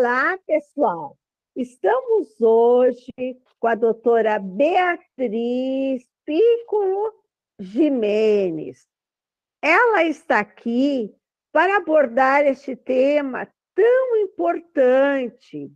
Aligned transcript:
Olá, 0.00 0.38
pessoal! 0.46 1.18
Estamos 1.56 2.40
hoje 2.40 3.10
com 3.58 3.66
a 3.66 3.74
doutora 3.74 4.38
Beatriz 4.38 6.08
Piccolo 6.24 7.12
Jimenez. 7.58 8.86
Ela 9.60 10.04
está 10.04 10.38
aqui 10.38 11.12
para 11.50 11.78
abordar 11.78 12.46
este 12.46 12.76
tema 12.76 13.52
tão 13.74 14.16
importante, 14.18 15.68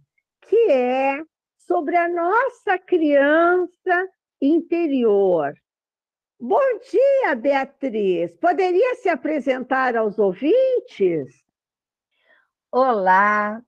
que 0.42 0.70
é 0.70 1.20
sobre 1.58 1.96
a 1.96 2.08
nossa 2.08 2.78
criança 2.78 4.08
interior. 4.40 5.52
Bom 6.38 6.78
dia, 6.88 7.34
Beatriz. 7.34 8.36
Poderia 8.36 8.94
se 8.94 9.08
apresentar 9.08 9.96
aos 9.96 10.16
ouvintes? 10.16 11.42
Olá, 12.70 13.60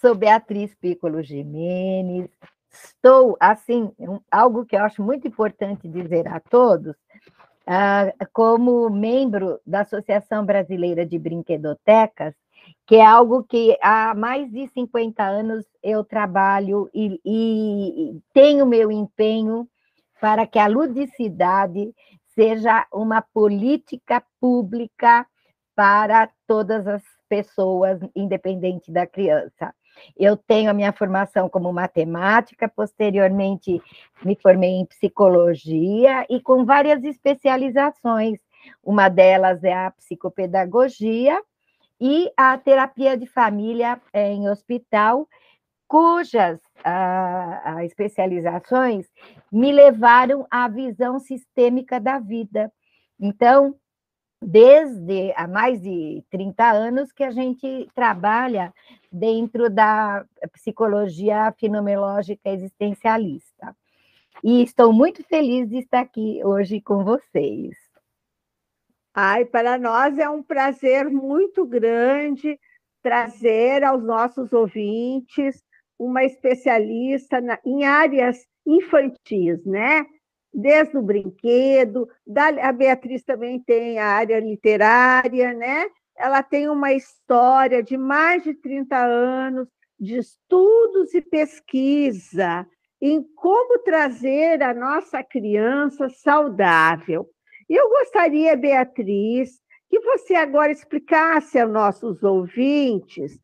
sou 0.00 0.14
Beatriz 0.14 0.74
Piccolo 0.74 1.22
Jimenez. 1.22 2.28
Estou, 2.70 3.36
assim, 3.40 3.90
algo 4.30 4.64
que 4.64 4.76
eu 4.76 4.84
acho 4.84 5.02
muito 5.02 5.26
importante 5.26 5.88
dizer 5.88 6.28
a 6.28 6.38
todos, 6.38 6.94
uh, 6.94 8.28
como 8.32 8.90
membro 8.90 9.58
da 9.66 9.80
Associação 9.80 10.44
Brasileira 10.44 11.04
de 11.04 11.18
Brinquedotecas, 11.18 12.34
que 12.86 12.96
é 12.96 13.04
algo 13.04 13.42
que 13.44 13.76
há 13.82 14.14
mais 14.14 14.50
de 14.50 14.68
50 14.68 15.22
anos 15.22 15.64
eu 15.82 16.04
trabalho 16.04 16.90
e, 16.94 17.20
e 17.24 18.20
tenho 18.32 18.66
meu 18.66 18.92
empenho 18.92 19.66
para 20.20 20.46
que 20.46 20.58
a 20.58 20.66
ludicidade 20.66 21.94
seja 22.34 22.86
uma 22.92 23.22
política 23.22 24.22
pública 24.40 25.26
para 25.74 26.28
todas 26.46 26.86
as 26.86 27.02
pessoas, 27.28 28.00
independente 28.14 28.90
da 28.90 29.06
criança. 29.06 29.74
Eu 30.16 30.36
tenho 30.36 30.70
a 30.70 30.74
minha 30.74 30.92
formação 30.92 31.48
como 31.48 31.72
matemática, 31.72 32.68
posteriormente 32.68 33.80
me 34.24 34.36
formei 34.36 34.70
em 34.70 34.86
psicologia 34.86 36.26
e 36.28 36.40
com 36.40 36.64
várias 36.64 37.04
especializações. 37.04 38.38
Uma 38.82 39.08
delas 39.08 39.62
é 39.64 39.72
a 39.72 39.90
psicopedagogia 39.90 41.40
e 42.00 42.30
a 42.36 42.56
terapia 42.56 43.16
de 43.16 43.26
família 43.26 44.00
em 44.14 44.48
hospital, 44.48 45.28
cujas 45.86 46.60
ah, 46.84 47.84
especializações 47.84 49.06
me 49.50 49.72
levaram 49.72 50.46
à 50.50 50.68
visão 50.68 51.18
sistêmica 51.18 51.98
da 51.98 52.18
vida. 52.18 52.70
Então, 53.18 53.74
desde 54.40 55.32
há 55.36 55.48
mais 55.48 55.80
de 55.82 56.22
30 56.30 56.70
anos 56.70 57.12
que 57.12 57.24
a 57.24 57.30
gente 57.30 57.88
trabalha 57.94 58.72
dentro 59.10 59.70
da 59.70 60.24
psicologia 60.52 61.52
fenomenológica 61.58 62.50
existencialista. 62.50 63.76
E 64.42 64.62
estou 64.62 64.92
muito 64.92 65.22
feliz 65.24 65.68
de 65.68 65.78
estar 65.78 66.00
aqui 66.00 66.40
hoje 66.44 66.80
com 66.80 67.04
vocês. 67.04 67.76
Ai, 69.14 69.44
para 69.44 69.78
nós 69.78 70.16
é 70.18 70.28
um 70.28 70.42
prazer 70.42 71.10
muito 71.10 71.66
grande 71.66 72.58
trazer 73.02 73.82
aos 73.82 74.02
nossos 74.02 74.52
ouvintes 74.52 75.64
uma 75.98 76.24
especialista 76.24 77.40
na, 77.40 77.58
em 77.64 77.84
áreas 77.84 78.46
infantis, 78.64 79.64
né? 79.64 80.06
desde 80.52 80.96
o 80.96 81.02
brinquedo, 81.02 82.08
a 82.60 82.72
Beatriz 82.72 83.22
também 83.22 83.60
tem 83.60 83.98
a 83.98 84.06
área 84.06 84.40
literária, 84.40 85.52
né? 85.52 85.86
Ela 86.18 86.42
tem 86.42 86.68
uma 86.68 86.92
história 86.92 87.82
de 87.82 87.96
mais 87.96 88.42
de 88.42 88.52
30 88.52 88.96
anos 88.96 89.68
de 89.98 90.18
estudos 90.18 91.14
e 91.14 91.22
pesquisa 91.22 92.66
em 93.00 93.22
como 93.22 93.78
trazer 93.78 94.60
a 94.62 94.74
nossa 94.74 95.22
criança 95.22 96.08
saudável. 96.08 97.28
Eu 97.68 97.88
gostaria, 97.88 98.56
Beatriz, 98.56 99.60
que 99.88 100.00
você 100.00 100.34
agora 100.34 100.72
explicasse 100.72 101.58
aos 101.58 101.72
nossos 101.72 102.22
ouvintes 102.24 103.38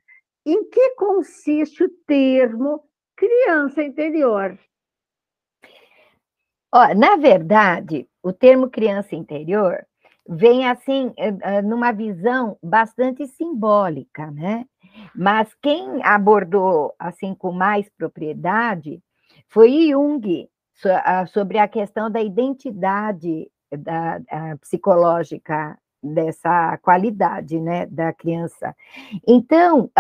em 0.45 0.69
que 0.69 0.91
consiste 0.97 1.85
o 1.85 1.89
termo 2.07 2.83
criança 3.17 3.83
interior. 3.83 4.59
Ó, 6.73 6.93
na 6.95 7.17
verdade, 7.17 8.09
o 8.21 8.33
termo 8.33 8.69
criança 8.69 9.15
interior 9.15 9.87
vem 10.29 10.69
assim 10.69 11.13
eh, 11.19 11.35
eh, 11.43 11.63
numa 11.63 11.93
visão 11.93 12.57
bastante 12.63 13.27
simbólica, 13.27 14.31
né? 14.31 14.65
Mas 15.15 15.53
quem 15.63 16.03
abordou 16.05 16.95
assim 16.99 17.35
com 17.35 17.53
mais 17.53 17.89
propriedade 17.91 19.03
foi 19.49 19.89
Jung 19.91 20.49
sobre 21.29 21.59
a 21.59 21.69
questão 21.69 22.11
da 22.11 22.21
identidade 22.21 23.51
da, 23.77 24.21
psicológica 24.61 25.79
dessa 26.03 26.79
qualidade, 26.79 27.59
né, 27.61 27.87
da 27.87 28.13
criança. 28.13 28.75
Então, 29.27 29.91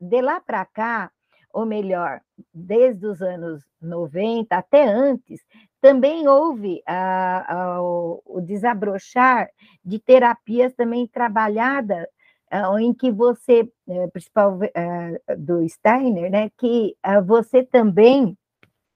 de 0.00 0.20
lá 0.22 0.40
para 0.40 0.64
cá, 0.64 1.10
ou 1.52 1.66
melhor, 1.66 2.20
desde 2.54 3.06
os 3.06 3.20
anos 3.20 3.62
90 3.80 4.56
até 4.56 4.84
antes, 4.86 5.40
também 5.80 6.26
houve 6.28 6.82
ah, 6.86 7.44
ah, 7.48 7.82
o, 7.82 8.40
desabrochar 8.40 9.48
de 9.84 9.98
terapias 9.98 10.74
também 10.74 11.06
trabalhadas 11.06 12.06
ah, 12.50 12.80
em 12.80 12.92
que 12.92 13.10
você, 13.10 13.70
eh, 13.88 14.06
principal 14.08 14.58
ah, 14.74 15.34
do 15.36 15.68
Steiner, 15.68 16.30
né, 16.30 16.50
que 16.58 16.96
ah, 17.02 17.20
você 17.20 17.62
também 17.62 18.36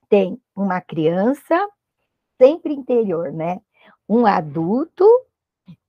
tem 0.09 0.41
uma 0.54 0.81
criança 0.81 1.69
sempre 2.41 2.72
interior, 2.72 3.32
né, 3.32 3.60
um 4.09 4.26
adulto 4.26 5.06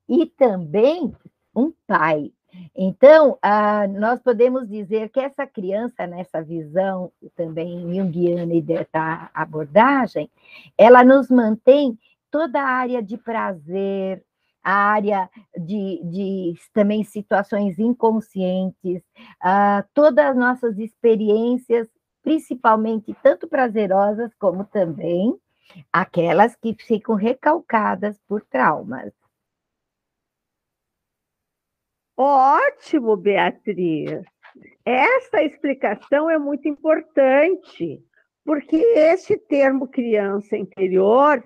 e 0.07 0.25
também 0.25 1.13
um 1.55 1.73
pai, 1.87 2.31
então, 2.75 3.37
ah, 3.41 3.87
nós 3.87 4.21
podemos 4.21 4.67
dizer 4.67 5.09
que 5.09 5.19
essa 5.19 5.45
criança, 5.45 6.05
nessa 6.07 6.41
visão 6.41 7.11
também 7.35 7.93
junguiana 7.93 8.53
e 8.53 8.61
dessa 8.61 9.29
abordagem, 9.33 10.29
ela 10.77 11.03
nos 11.03 11.29
mantém 11.29 11.97
toda 12.29 12.61
a 12.61 12.67
área 12.67 13.01
de 13.01 13.17
prazer, 13.17 14.23
a 14.63 14.73
área 14.73 15.29
de, 15.57 16.01
de 16.03 16.53
também 16.73 17.03
situações 17.03 17.77
inconscientes, 17.77 19.03
ah, 19.41 19.83
todas 19.93 20.25
as 20.25 20.35
nossas 20.35 20.77
experiências, 20.79 21.87
principalmente 22.23 23.15
tanto 23.21 23.47
prazerosas 23.47 24.33
como 24.39 24.63
também 24.63 25.35
aquelas 25.91 26.55
que 26.55 26.73
ficam 26.73 27.15
recalcadas 27.15 28.17
por 28.27 28.41
traumas. 28.41 29.11
Ótimo, 32.15 33.17
Beatriz. 33.17 34.23
Essa 34.85 35.41
explicação 35.41 36.29
é 36.29 36.37
muito 36.37 36.67
importante, 36.67 38.03
porque 38.45 38.75
esse 38.75 39.37
termo 39.37 39.87
criança 39.87 40.55
interior, 40.55 41.43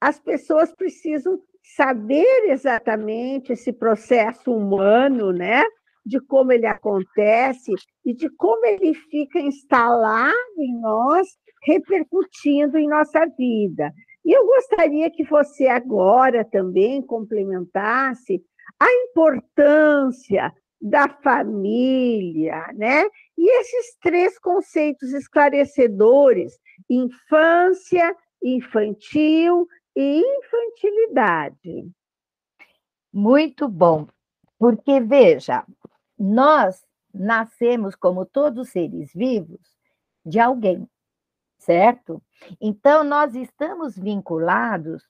as 0.00 0.20
pessoas 0.20 0.74
precisam 0.74 1.40
saber 1.76 2.50
exatamente 2.50 3.52
esse 3.52 3.72
processo 3.72 4.52
humano, 4.52 5.32
né? 5.32 5.62
De 6.04 6.20
como 6.20 6.52
ele 6.52 6.66
acontece 6.66 7.72
e 8.04 8.12
de 8.12 8.28
como 8.30 8.66
ele 8.66 8.92
fica 8.92 9.38
instalado 9.38 10.34
em 10.58 10.78
nós, 10.80 11.28
repercutindo 11.62 12.76
em 12.76 12.88
nossa 12.88 13.24
vida. 13.38 13.92
E 14.24 14.36
eu 14.36 14.44
gostaria 14.46 15.10
que 15.10 15.24
você 15.24 15.66
agora 15.68 16.44
também 16.44 17.00
complementasse 17.00 18.42
a 18.78 18.92
importância 18.92 20.52
da 20.80 21.08
família, 21.08 22.66
né? 22.74 23.04
E 23.38 23.60
esses 23.60 23.96
três 24.00 24.38
conceitos 24.38 25.12
esclarecedores: 25.12 26.58
infância, 26.90 28.16
infantil 28.42 29.68
e 29.96 30.20
infantilidade. 30.20 31.88
Muito 33.12 33.68
bom, 33.68 34.08
porque 34.58 35.00
veja, 35.00 35.64
nós 36.18 36.84
nascemos 37.12 37.94
como 37.94 38.24
todos 38.24 38.70
seres 38.70 39.12
vivos 39.14 39.60
de 40.24 40.40
alguém, 40.40 40.88
certo? 41.58 42.22
Então 42.60 43.04
nós 43.04 43.34
estamos 43.34 43.96
vinculados 43.96 45.04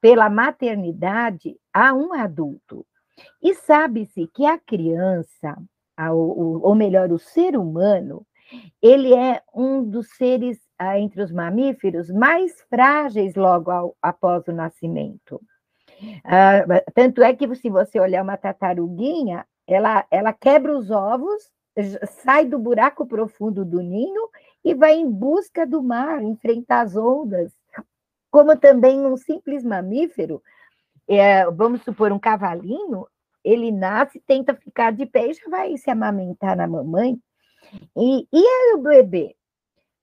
pela 0.00 0.28
maternidade 0.28 1.56
a 1.72 1.92
um 1.94 2.12
adulto. 2.12 2.86
E 3.42 3.54
sabe-se 3.54 4.26
que 4.28 4.44
a 4.46 4.58
criança, 4.58 5.56
ou 6.10 6.74
melhor, 6.74 7.12
o 7.12 7.18
ser 7.18 7.56
humano, 7.56 8.26
ele 8.80 9.14
é 9.14 9.42
um 9.54 9.82
dos 9.82 10.08
seres 10.16 10.58
entre 10.96 11.22
os 11.22 11.32
mamíferos 11.32 12.10
mais 12.10 12.60
frágeis 12.68 13.34
logo 13.34 13.70
ao, 13.70 13.96
após 14.02 14.46
o 14.48 14.52
nascimento. 14.52 15.40
Ah, 16.24 16.64
tanto 16.94 17.22
é 17.22 17.34
que, 17.34 17.54
se 17.54 17.70
você 17.70 18.00
olhar 18.00 18.22
uma 18.22 18.36
tartaruguinha, 18.36 19.46
ela, 19.66 20.04
ela 20.10 20.32
quebra 20.32 20.76
os 20.76 20.90
ovos 20.90 21.52
sai 22.06 22.44
do 22.44 22.58
buraco 22.58 23.06
profundo 23.06 23.64
do 23.64 23.80
ninho 23.80 24.28
e 24.64 24.74
vai 24.74 24.94
em 24.94 25.10
busca 25.10 25.66
do 25.66 25.82
mar, 25.82 26.22
enfrentar 26.22 26.82
as 26.82 26.96
ondas. 26.96 27.52
Como 28.32 28.56
também 28.56 29.04
um 29.04 29.14
simples 29.14 29.62
mamífero, 29.62 30.42
é, 31.06 31.44
vamos 31.50 31.82
supor 31.82 32.10
um 32.12 32.18
cavalinho, 32.18 33.06
ele 33.44 33.70
nasce, 33.70 34.18
tenta 34.26 34.54
ficar 34.54 34.90
de 34.90 35.04
pé 35.04 35.28
e 35.28 35.34
já 35.34 35.50
vai 35.50 35.76
se 35.76 35.90
amamentar 35.90 36.56
na 36.56 36.66
mamãe. 36.66 37.20
E, 37.94 38.26
e 38.32 38.74
o 38.74 38.78
bebê? 38.78 39.36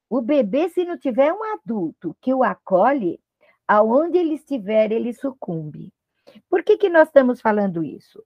O 0.07 0.21
bebê, 0.21 0.69
se 0.69 0.85
não 0.85 0.95
tiver 0.95 1.33
um 1.33 1.43
adulto 1.55 2.15
que 2.21 2.31
o 2.31 2.43
acolhe, 2.43 3.19
aonde 3.67 4.19
ele 4.19 4.35
estiver, 4.35 4.91
ele 4.91 5.11
sucumbe. 5.11 5.91
Por 6.47 6.63
que, 6.63 6.77
que 6.77 6.87
nós 6.87 7.07
estamos 7.07 7.41
falando 7.41 7.83
isso? 7.83 8.23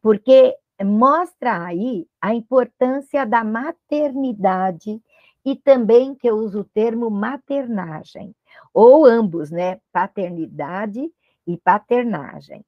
Porque 0.00 0.56
mostra 0.84 1.64
aí 1.64 2.08
a 2.20 2.34
importância 2.34 3.24
da 3.24 3.44
maternidade 3.44 5.00
e 5.44 5.54
também 5.54 6.12
que 6.12 6.28
eu 6.28 6.36
uso 6.36 6.60
o 6.62 6.64
termo 6.64 7.08
maternagem, 7.08 8.34
ou 8.72 9.04
ambos, 9.06 9.50
né? 9.50 9.80
Paternidade 9.92 11.10
e 11.46 11.56
paternagem. 11.58 12.64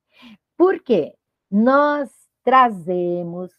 Por 0.56 0.80
quê? 0.80 1.14
Nós 1.50 2.10
trazemos, 2.42 3.52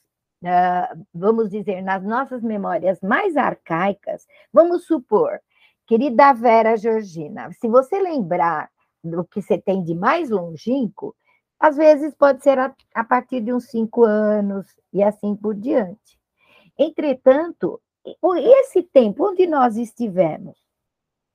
uh, 0.44 1.06
vamos 1.14 1.50
dizer, 1.50 1.82
nas 1.82 2.04
nossas 2.04 2.42
memórias 2.44 3.00
mais 3.02 3.36
arcaicas, 3.36 4.26
vamos 4.54 4.86
supor, 4.86 5.40
querida 5.88 6.34
Vera 6.34 6.78
Georgina, 6.78 7.52
se 7.54 7.68
você 7.68 8.00
lembrar 8.00 8.70
do 9.04 9.24
que 9.24 9.42
você 9.42 9.58
tem 9.58 9.84
de 9.84 9.94
mais 9.94 10.30
longínquo, 10.30 11.16
às 11.60 11.78
vezes 11.78 12.14
pode 12.16 12.44
ser 12.44 12.60
a, 12.60 12.76
a 12.94 13.04
partir 13.04 13.42
de 13.42 13.54
uns 13.54 13.70
cinco 13.70 14.04
anos 14.04 14.68
e 14.92 15.02
assim 15.02 15.36
por 15.36 15.56
diante. 15.56 16.20
Entretanto, 16.78 17.82
esse 18.38 18.84
tempo 18.84 19.30
onde 19.30 19.48
nós 19.48 19.78
estivemos, 19.78 20.65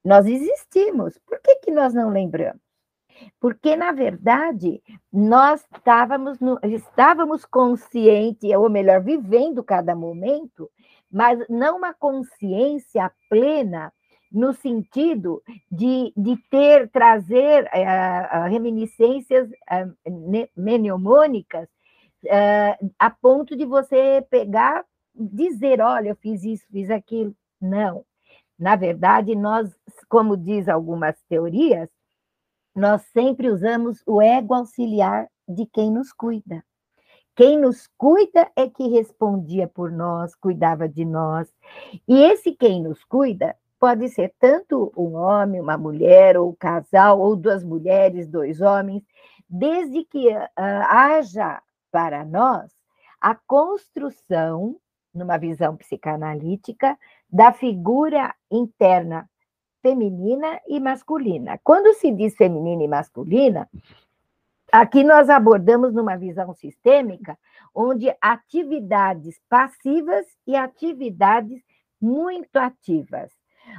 nós 0.04 0.26
existimos. 0.26 1.18
Por 1.26 1.40
que, 1.40 1.56
que 1.56 1.70
nós 1.70 1.94
não 1.94 2.10
lembramos? 2.10 2.60
Porque, 3.38 3.76
na 3.76 3.92
verdade, 3.92 4.82
nós 5.12 5.66
estávamos, 5.74 6.40
no, 6.40 6.58
estávamos 6.62 7.44
conscientes, 7.44 8.50
ou 8.54 8.70
melhor, 8.70 9.02
vivendo 9.02 9.62
cada 9.62 9.94
momento, 9.94 10.70
mas 11.10 11.38
não 11.48 11.76
uma 11.76 11.92
consciência 11.92 13.10
plena 13.28 13.92
no 14.32 14.52
sentido 14.52 15.42
de, 15.70 16.12
de 16.16 16.36
ter, 16.50 16.88
trazer 16.90 17.64
uh, 17.64 18.48
reminiscências 18.48 19.48
uh, 19.50 20.50
mnemônicas 20.56 21.68
uh, 22.24 22.92
a 22.98 23.10
ponto 23.10 23.56
de 23.56 23.66
você 23.66 24.24
pegar, 24.30 24.84
dizer, 25.14 25.80
olha, 25.80 26.10
eu 26.10 26.16
fiz 26.16 26.44
isso, 26.44 26.64
fiz 26.70 26.90
aquilo. 26.90 27.34
Não. 27.60 28.04
Na 28.60 28.76
verdade, 28.76 29.34
nós, 29.34 29.74
como 30.06 30.36
diz 30.36 30.68
algumas 30.68 31.16
teorias, 31.30 31.88
nós 32.76 33.00
sempre 33.12 33.50
usamos 33.50 34.02
o 34.06 34.20
ego 34.20 34.52
auxiliar 34.52 35.28
de 35.48 35.64
quem 35.64 35.90
nos 35.90 36.12
cuida. 36.12 36.62
Quem 37.34 37.58
nos 37.58 37.88
cuida 37.96 38.50
é 38.54 38.68
que 38.68 38.86
respondia 38.88 39.66
por 39.66 39.90
nós, 39.90 40.34
cuidava 40.34 40.86
de 40.86 41.06
nós. 41.06 41.50
E 42.06 42.22
esse 42.22 42.52
quem 42.52 42.82
nos 42.82 43.02
cuida 43.02 43.56
pode 43.78 44.06
ser 44.10 44.34
tanto 44.38 44.92
um 44.94 45.14
homem, 45.14 45.58
uma 45.58 45.78
mulher, 45.78 46.36
ou 46.36 46.50
um 46.50 46.54
casal, 46.54 47.18
ou 47.18 47.34
duas 47.34 47.64
mulheres, 47.64 48.28
dois 48.28 48.60
homens, 48.60 49.02
desde 49.48 50.04
que 50.04 50.28
uh, 50.28 50.48
haja 50.58 51.62
para 51.90 52.26
nós 52.26 52.70
a 53.18 53.34
construção, 53.34 54.76
numa 55.14 55.38
visão 55.38 55.76
psicanalítica, 55.76 56.98
da 57.32 57.52
figura 57.52 58.34
interna 58.50 59.28
feminina 59.82 60.60
e 60.68 60.78
masculina. 60.78 61.58
Quando 61.62 61.94
se 61.94 62.10
diz 62.12 62.36
feminina 62.36 62.82
e 62.82 62.88
masculina, 62.88 63.68
aqui 64.70 65.02
nós 65.02 65.30
abordamos 65.30 65.92
numa 65.92 66.16
visão 66.16 66.54
sistêmica, 66.54 67.38
onde 67.74 68.14
atividades 68.20 69.40
passivas 69.48 70.26
e 70.46 70.54
atividades 70.56 71.62
muito 72.00 72.56
ativas. 72.56 73.30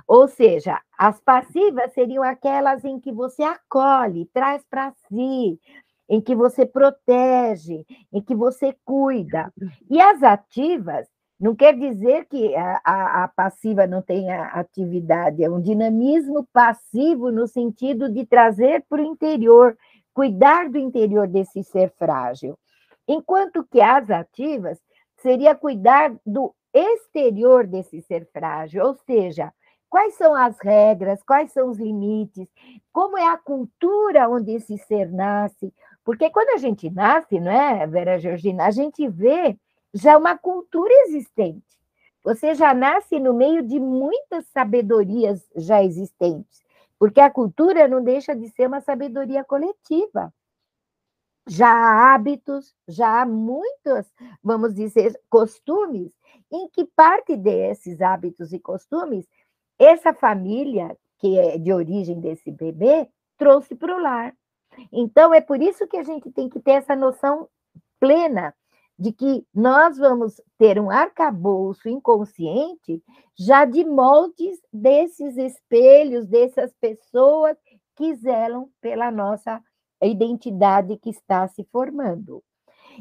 Ou 0.08 0.28
seja, 0.28 0.80
as 0.98 1.20
passivas 1.20 1.94
seriam 1.94 2.24
aquelas 2.24 2.86
em 2.86 3.00
que 3.00 3.12
você 3.12 3.44
acolhe, 3.44 4.30
traz 4.34 4.64
para 4.70 4.94
si, 5.08 5.60
em 6.08 6.22
que 6.22 6.36
você 6.36 6.66
protege, 6.66 7.86
em 8.12 8.22
que 8.22 8.36
você 8.36 8.76
cuida. 8.86 9.52
E 9.90 10.02
as 10.02 10.22
ativas 10.24 11.08
não 11.42 11.56
quer 11.56 11.76
dizer 11.76 12.26
que 12.26 12.56
a, 12.56 12.80
a, 12.86 13.24
a, 13.24 13.28
passiva 13.28 13.88
não 13.88 14.02
tenha 14.02 14.44
atividade, 14.50 15.44
é 15.44 15.50
um 15.50 15.60
dinamismo 15.60 16.48
passivo 16.54 17.32
no 17.32 17.48
sentido 17.48 18.08
de 18.10 18.26
trazer 18.28 18.86
para 18.88 19.02
o 19.02 19.06
interior, 19.06 19.76
cuidar 20.14 20.70
do 20.70 20.78
interior 20.78 21.28
desse 21.28 21.64
ser 21.64 21.92
frágil. 21.98 22.58
Enquanto 23.08 23.64
que 23.64 23.82
as 23.82 24.08
ativas 24.12 24.80
seria 25.18 25.56
cuidar 25.56 26.16
do 26.24 26.54
exterior 26.72 27.66
desse 27.66 28.02
ser 28.04 28.30
frágil, 28.32 28.86
ou 28.86 28.96
seja, 29.06 29.52
Quais 29.92 30.14
são 30.14 30.34
as 30.34 30.58
regras? 30.58 31.22
Quais 31.22 31.52
são 31.52 31.70
os 31.70 31.78
limites? 31.78 32.48
Como 32.94 33.18
é 33.18 33.28
a 33.28 33.38
cultura 33.38 34.30
onde 34.30 34.54
esse 34.54 34.78
ser 34.78 35.12
nasce? 35.12 35.74
Porque 36.06 36.30
quando 36.30 36.52
a 36.52 36.58
gente 36.58 36.90
nasce, 36.90 37.42
não 37.42 37.52
é, 37.52 37.86
Vera 37.88 38.18
Georgina, 38.18 38.68
a 38.68 38.72
gente 38.72 39.06
vê 39.10 39.58
já 39.94 40.18
uma 40.18 40.38
cultura 40.38 40.94
existente. 41.06 41.80
Você 42.24 42.54
já 42.54 42.74
nasce 42.74 43.20
no 43.20 43.34
meio 43.34 43.64
de 43.64 43.80
muitas 43.80 44.46
sabedorias 44.48 45.44
já 45.56 45.84
existentes, 45.84 46.62
porque 47.00 47.20
a 47.20 47.32
cultura 47.32 47.88
não 47.88 48.04
deixa 48.04 48.36
de 48.36 48.48
ser 48.50 48.68
uma 48.68 48.82
sabedoria 48.82 49.44
coletiva. 49.44 50.32
Já 51.48 51.68
há 51.68 52.14
hábitos, 52.14 52.76
já 52.88 53.22
há 53.22 53.26
muitos, 53.26 54.06
vamos 54.44 54.76
dizer, 54.76 55.20
costumes, 55.28 56.12
em 56.52 56.70
que 56.70 56.86
parte 56.86 57.36
desses 57.36 58.02
hábitos 58.02 58.54
e 58.54 58.60
costumes 58.60 59.28
essa 59.80 60.14
família, 60.14 60.96
que 61.18 61.40
é 61.40 61.58
de 61.58 61.74
origem 61.74 62.20
desse 62.20 62.52
bebê, 62.52 63.10
trouxe 63.36 63.74
para 63.74 63.96
o 63.96 64.00
lar. 64.00 64.36
Então, 64.92 65.34
é 65.34 65.42
por 65.42 65.60
isso 65.60 65.88
que 65.88 65.98
a 65.98 66.04
gente 66.04 66.32
tem 66.32 66.48
que 66.48 66.60
ter 66.60 66.74
essa 66.74 66.96
noção 66.96 67.50
plena 68.00 68.54
de 68.98 69.12
que 69.12 69.46
nós 69.54 69.98
vamos 69.98 70.40
ter 70.58 70.80
um 70.80 70.92
arcabouço 70.92 71.90
inconsciente 71.90 73.02
já 73.38 73.66
de 73.66 73.84
moldes 73.84 74.60
desses 74.72 75.38
espelhos, 75.38 76.28
dessas 76.28 76.74
pessoas 76.80 77.58
que 77.96 78.16
zelam 78.16 78.70
pela 78.80 79.10
nossa 79.10 79.62
identidade 80.02 80.98
que 80.98 81.10
está 81.10 81.48
se 81.48 81.64
formando. 81.72 82.44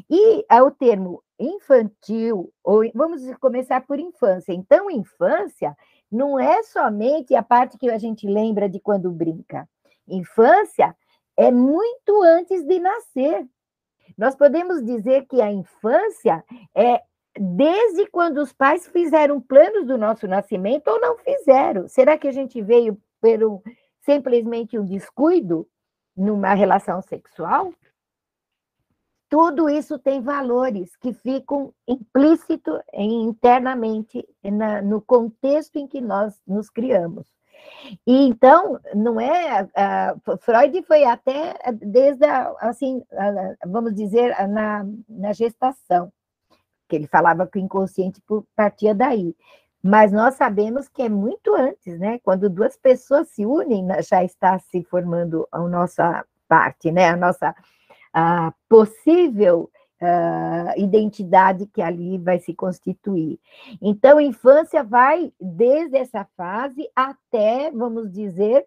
E 0.09 0.44
é 0.50 0.62
o 0.62 0.70
termo 0.70 1.23
infantil, 1.38 2.52
ou 2.62 2.82
vamos 2.94 3.23
começar 3.38 3.87
por 3.87 3.99
infância. 3.99 4.52
Então, 4.52 4.90
infância 4.90 5.76
não 6.11 6.38
é 6.38 6.62
somente 6.62 7.35
a 7.35 7.42
parte 7.42 7.78
que 7.78 7.90
a 7.90 7.99
gente 7.99 8.26
lembra 8.26 8.68
de 8.68 8.80
quando 8.80 9.11
brinca. 9.11 9.68
Infância 10.06 10.94
é 11.37 11.50
muito 11.50 12.23
antes 12.23 12.64
de 12.64 12.78
nascer. 12.78 13.47
Nós 14.17 14.35
podemos 14.35 14.85
dizer 14.85 15.26
que 15.26 15.40
a 15.40 15.50
infância 15.50 16.45
é 16.75 17.02
desde 17.38 18.07
quando 18.07 18.38
os 18.38 18.52
pais 18.52 18.87
fizeram 18.88 19.40
planos 19.40 19.87
do 19.87 19.97
nosso 19.97 20.26
nascimento 20.26 20.88
ou 20.88 21.00
não 21.00 21.17
fizeram. 21.19 21.88
Será 21.88 22.19
que 22.19 22.29
a 22.29 22.33
gente 22.33 22.61
veio 22.61 23.00
por 23.21 23.62
simplesmente 24.00 24.79
um 24.79 24.85
descuido 24.85 25.67
numa 26.17 26.55
relação 26.55 27.00
sexual? 27.02 27.73
tudo 29.31 29.71
isso 29.71 29.97
tem 29.97 30.21
valores 30.21 30.97
que 30.97 31.12
ficam 31.12 31.73
implícitos 31.87 32.81
internamente 32.93 34.29
na, 34.43 34.83
no 34.83 35.00
contexto 35.00 35.76
em 35.76 35.87
que 35.87 36.00
nós 36.00 36.35
nos 36.45 36.69
criamos. 36.69 37.29
E 38.07 38.26
então, 38.26 38.79
não 38.95 39.21
é. 39.21 39.69
Freud 40.40 40.83
foi 40.83 41.05
até 41.05 41.55
desde, 41.73 42.25
a, 42.25 42.55
assim, 42.61 43.02
vamos 43.67 43.95
dizer, 43.95 44.35
na, 44.49 44.87
na 45.09 45.33
gestação, 45.33 46.12
que 46.88 46.97
ele 46.97 47.07
falava 47.07 47.47
que 47.47 47.59
o 47.59 47.62
inconsciente 47.62 48.23
partia 48.55 48.95
daí. 48.95 49.35
Mas 49.83 50.12
nós 50.12 50.35
sabemos 50.35 50.88
que 50.88 51.02
é 51.02 51.09
muito 51.09 51.55
antes, 51.55 51.99
né? 51.99 52.19
Quando 52.23 52.50
duas 52.50 52.76
pessoas 52.76 53.29
se 53.29 53.47
unem, 53.47 53.87
já 54.02 54.23
está 54.23 54.59
se 54.59 54.83
formando 54.85 55.49
a 55.50 55.59
nossa 55.61 56.25
parte, 56.47 56.93
né? 56.93 57.09
A 57.09 57.17
nossa 57.17 57.55
a 58.12 58.52
possível 58.69 59.71
uh, 60.00 60.80
identidade 60.80 61.66
que 61.66 61.83
ali 61.83 62.19
vai 62.19 62.38
se 62.38 62.54
constituir. 62.54 63.38
Então, 63.80 64.19
a 64.19 64.23
infância 64.23 64.83
vai 64.83 65.33
desde 65.40 65.97
essa 65.97 66.26
fase 66.37 66.88
até, 66.95 67.71
vamos 67.71 68.12
dizer, 68.12 68.66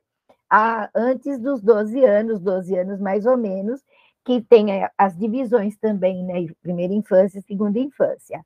a, 0.50 0.90
antes 0.94 1.40
dos 1.40 1.62
12 1.62 2.04
anos, 2.06 2.40
12 2.40 2.78
anos 2.78 3.00
mais 3.00 3.26
ou 3.26 3.38
menos, 3.38 3.82
que 4.24 4.42
tem 4.42 4.68
as 4.98 5.18
divisões 5.18 5.76
também, 5.78 6.24
né? 6.24 6.46
Primeira 6.62 6.94
infância 6.94 7.40
e 7.40 7.42
segunda 7.42 7.78
infância. 7.78 8.46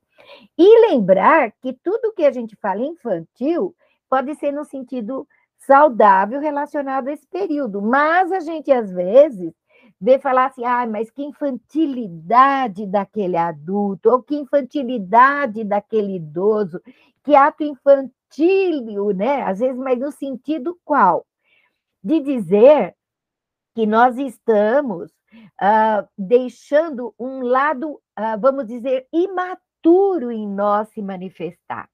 E 0.56 0.90
lembrar 0.90 1.52
que 1.60 1.72
tudo 1.72 2.12
que 2.12 2.24
a 2.24 2.32
gente 2.32 2.56
fala 2.56 2.82
infantil 2.82 3.74
pode 4.08 4.34
ser 4.34 4.50
no 4.50 4.64
sentido 4.64 5.28
saudável 5.58 6.40
relacionado 6.40 7.08
a 7.08 7.12
esse 7.12 7.26
período, 7.26 7.80
mas 7.82 8.32
a 8.32 8.40
gente 8.40 8.72
às 8.72 8.90
vezes 8.90 9.52
vê 10.00 10.18
falar 10.18 10.46
assim, 10.46 10.64
ah, 10.64 10.86
mas 10.86 11.10
que 11.10 11.22
infantilidade 11.22 12.86
daquele 12.86 13.36
adulto, 13.36 14.10
ou 14.10 14.22
que 14.22 14.36
infantilidade 14.36 15.64
daquele 15.64 16.16
idoso, 16.16 16.80
que 17.24 17.34
ato 17.34 17.64
infantil, 17.64 19.12
né? 19.14 19.42
Às 19.42 19.58
vezes, 19.58 19.76
mas 19.76 19.98
no 19.98 20.12
sentido 20.12 20.78
qual? 20.84 21.26
De 22.02 22.20
dizer 22.20 22.94
que 23.74 23.86
nós 23.86 24.16
estamos 24.18 25.10
uh, 25.60 26.08
deixando 26.16 27.14
um 27.18 27.42
lado, 27.42 28.00
uh, 28.18 28.40
vamos 28.40 28.66
dizer, 28.66 29.06
imaturo 29.12 30.30
em 30.30 30.48
nós 30.48 30.88
se 30.90 31.02
manifestar. 31.02 31.88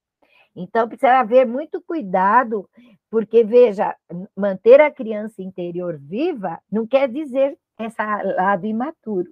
Então, 0.55 0.89
precisa 0.89 1.19
haver 1.19 1.47
muito 1.47 1.83
cuidado, 1.83 2.69
porque, 3.11 3.43
veja, 3.43 3.97
manter 4.37 4.81
a 4.81 4.91
criança 4.91 5.43
interior 5.43 5.99
viva 5.99 6.61
não 6.71 6.87
quer 6.87 7.09
dizer 7.09 7.59
esse 7.79 8.03
lado 8.37 8.67
imaturo, 8.67 9.31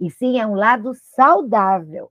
e 0.00 0.10
sim 0.10 0.40
é 0.40 0.46
um 0.46 0.54
lado 0.54 0.92
saudável. 0.94 2.10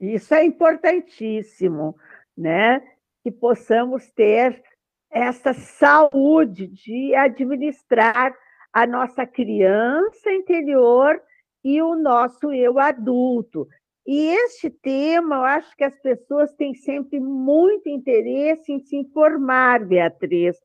Isso 0.00 0.32
é 0.34 0.44
importantíssimo, 0.44 1.96
né? 2.36 2.80
Que 3.22 3.32
possamos 3.32 4.08
ter 4.12 4.62
essa 5.10 5.52
saúde 5.52 6.68
de 6.68 7.14
administrar 7.14 8.34
a 8.72 8.86
nossa 8.86 9.26
criança 9.26 10.30
interior 10.30 11.20
e 11.64 11.82
o 11.82 11.96
nosso 11.96 12.52
eu 12.52 12.78
adulto. 12.78 13.66
E 14.06 14.28
este 14.28 14.70
tema, 14.70 15.36
eu 15.36 15.44
acho 15.44 15.76
que 15.76 15.84
as 15.84 15.94
pessoas 16.00 16.52
têm 16.54 16.74
sempre 16.74 17.20
muito 17.20 17.88
interesse 17.88 18.72
em 18.72 18.80
se 18.80 18.96
informar, 18.96 19.84
Beatriz. 19.84 20.56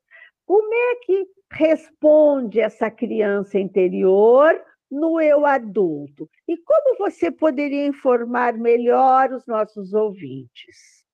Como 0.46 0.72
é 0.72 0.94
que 1.04 1.26
responde 1.54 2.60
essa 2.60 2.90
criança 2.90 3.58
interior 3.58 4.60
no 4.90 5.20
eu 5.20 5.46
adulto? 5.46 6.28
E 6.46 6.56
como 6.58 6.98
você 6.98 7.30
poderia 7.30 7.86
informar 7.86 8.54
melhor 8.54 9.32
os 9.32 9.46
nossos 9.46 9.94
ouvintes? 9.94 11.04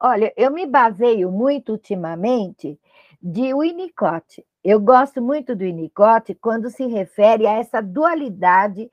Olha, 0.00 0.32
eu 0.36 0.50
me 0.50 0.66
baseio 0.66 1.30
muito 1.30 1.72
ultimamente 1.72 2.78
de 3.22 3.54
Winnicott. 3.54 4.44
Eu 4.62 4.80
gosto 4.80 5.22
muito 5.22 5.54
do 5.54 5.64
Winnicott 5.64 6.34
quando 6.34 6.70
se 6.70 6.86
refere 6.86 7.46
a 7.46 7.52
essa 7.52 7.80
dualidade 7.80 8.90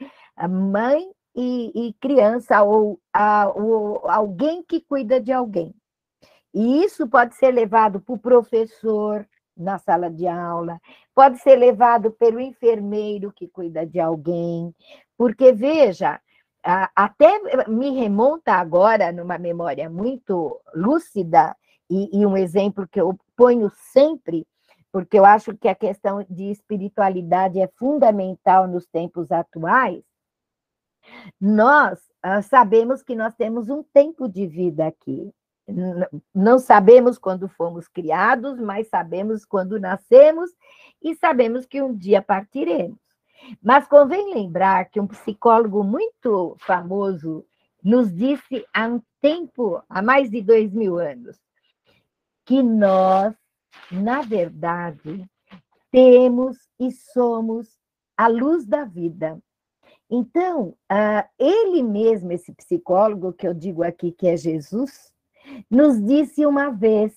mãe 0.47 1.09
e, 1.35 1.87
e 1.87 1.93
criança, 1.93 2.63
ou, 2.63 2.99
a, 3.11 3.49
ou 3.49 4.09
alguém 4.09 4.63
que 4.63 4.79
cuida 4.79 5.19
de 5.19 5.31
alguém. 5.31 5.73
E 6.53 6.83
isso 6.83 7.07
pode 7.07 7.35
ser 7.35 7.51
levado 7.51 7.99
para 7.99 8.13
o 8.13 8.19
professor, 8.19 9.27
na 9.55 9.77
sala 9.77 10.09
de 10.09 10.27
aula, 10.27 10.79
pode 11.13 11.37
ser 11.39 11.55
levado 11.55 12.11
pelo 12.11 12.39
enfermeiro 12.39 13.31
que 13.31 13.47
cuida 13.47 13.85
de 13.85 13.99
alguém, 13.99 14.73
porque 15.17 15.51
veja, 15.51 16.19
até 16.63 17.67
me 17.67 17.91
remonta 17.91 18.53
agora 18.53 19.11
numa 19.11 19.37
memória 19.37 19.89
muito 19.89 20.59
lúcida 20.73 21.55
e, 21.89 22.21
e 22.21 22.25
um 22.25 22.37
exemplo 22.37 22.87
que 22.87 22.99
eu 22.99 23.17
ponho 23.35 23.69
sempre, 23.91 24.47
porque 24.91 25.19
eu 25.19 25.25
acho 25.25 25.55
que 25.57 25.67
a 25.67 25.75
questão 25.75 26.25
de 26.29 26.51
espiritualidade 26.51 27.59
é 27.59 27.67
fundamental 27.77 28.67
nos 28.67 28.85
tempos 28.87 29.31
atuais. 29.31 30.03
Nós 31.39 31.99
ah, 32.21 32.41
sabemos 32.41 33.03
que 33.03 33.15
nós 33.15 33.35
temos 33.35 33.69
um 33.69 33.83
tempo 33.83 34.29
de 34.29 34.47
vida 34.47 34.87
aqui, 34.87 35.33
não 36.33 36.59
sabemos 36.59 37.17
quando 37.17 37.47
fomos 37.47 37.87
criados, 37.87 38.59
mas 38.59 38.87
sabemos 38.87 39.45
quando 39.45 39.79
nascemos 39.79 40.51
e 41.01 41.15
sabemos 41.15 41.65
que 41.65 41.81
um 41.81 41.93
dia 41.95 42.21
partiremos. 42.21 42.97
Mas 43.61 43.87
convém 43.87 44.33
lembrar 44.33 44.85
que 44.85 44.99
um 44.99 45.07
psicólogo 45.07 45.83
muito 45.83 46.55
famoso 46.59 47.45
nos 47.83 48.13
disse 48.13 48.65
há 48.73 48.87
um 48.87 49.01
tempo, 49.21 49.83
há 49.89 50.01
mais 50.01 50.29
de 50.29 50.41
dois 50.41 50.71
mil 50.73 50.97
anos, 50.97 51.37
que 52.45 52.63
nós, 52.63 53.33
na 53.91 54.21
verdade, 54.21 55.29
temos 55.91 56.57
e 56.79 56.91
somos 56.91 57.77
a 58.17 58.27
luz 58.27 58.65
da 58.65 58.85
vida. 58.85 59.39
Então, 60.09 60.75
uh, 60.91 61.27
ele 61.39 61.81
mesmo, 61.81 62.31
esse 62.31 62.53
psicólogo 62.53 63.33
que 63.33 63.47
eu 63.47 63.53
digo 63.53 63.83
aqui 63.83 64.11
que 64.11 64.27
é 64.27 64.37
Jesus, 64.37 65.12
nos 65.69 66.01
disse 66.03 66.45
uma 66.45 66.69
vez: 66.69 67.13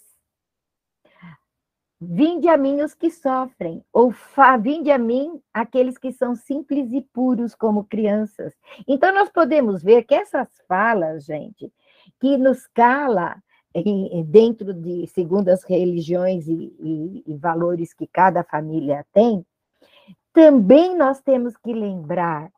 Vinde 1.99 2.47
a 2.49 2.59
mim 2.59 2.83
os 2.83 2.95
que 2.95 3.11
sofrem, 3.11 3.83
ou 3.91 4.13
vinde 4.61 4.91
a 4.91 4.99
mim 4.99 5.41
aqueles 5.53 5.97
que 5.97 6.13
são 6.13 6.35
simples 6.35 6.93
e 6.93 7.01
puros 7.01 7.55
como 7.55 7.85
crianças. 7.85 8.55
Então, 8.87 9.15
nós 9.15 9.31
podemos 9.31 9.83
ver 9.83 10.05
que 10.05 10.15
essas 10.15 10.49
falas, 10.69 11.25
gente, 11.25 11.73
que 12.21 12.37
nos 12.37 12.67
cala 12.67 13.43
dentro 14.27 14.75
de, 14.75 15.07
segundo 15.07 15.49
as 15.49 15.63
religiões 15.65 16.47
e, 16.49 16.75
e, 16.79 17.25
e 17.27 17.37
valores 17.37 17.95
que 17.95 18.07
cada 18.07 18.45
família 18.45 19.07
tem, 19.13 19.45
também 20.33 20.97
nós 20.97 21.21
temos 21.21 21.57
que 21.57 21.73
lembrar 21.73 22.51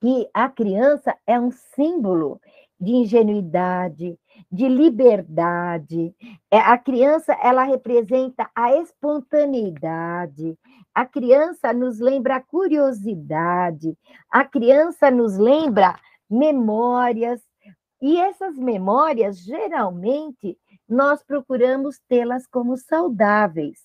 que 0.00 0.28
a 0.34 0.50
criança 0.50 1.16
é 1.26 1.40
um 1.40 1.50
símbolo 1.50 2.40
de 2.80 2.92
ingenuidade, 2.92 4.18
de 4.50 4.68
liberdade. 4.68 6.14
É, 6.50 6.58
a 6.58 6.76
criança, 6.76 7.36
ela 7.42 7.64
representa 7.64 8.50
a 8.54 8.74
espontaneidade. 8.76 10.58
A 10.94 11.06
criança 11.06 11.72
nos 11.72 11.98
lembra 11.98 12.36
a 12.36 12.40
curiosidade. 12.40 13.96
A 14.30 14.44
criança 14.44 15.10
nos 15.10 15.36
lembra 15.36 15.98
memórias. 16.28 17.40
E 18.00 18.20
essas 18.20 18.56
memórias, 18.56 19.38
geralmente, 19.38 20.58
nós 20.88 21.22
procuramos 21.22 21.98
tê-las 22.08 22.46
como 22.46 22.76
saudáveis. 22.76 23.78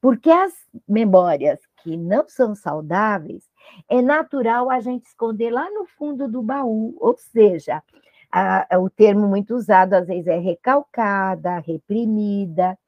Porque 0.00 0.30
as 0.30 0.52
memórias 0.86 1.58
que 1.82 1.96
não 1.96 2.28
são 2.28 2.54
saudáveis, 2.54 3.44
é 3.88 4.02
natural 4.02 4.68
a 4.68 4.80
gente 4.80 5.06
esconder 5.06 5.50
lá 5.50 5.70
no 5.70 5.86
fundo 5.86 6.26
do 6.28 6.42
baú, 6.42 6.96
ou 6.98 7.16
seja, 7.16 7.80
a, 8.36 8.78
o 8.78 8.90
termo 8.90 9.26
muito 9.26 9.54
usado 9.54 9.94
às 9.94 10.06
vezes 10.06 10.26
é 10.26 10.38
recalcada, 10.38 11.58
reprimida. 11.60 12.78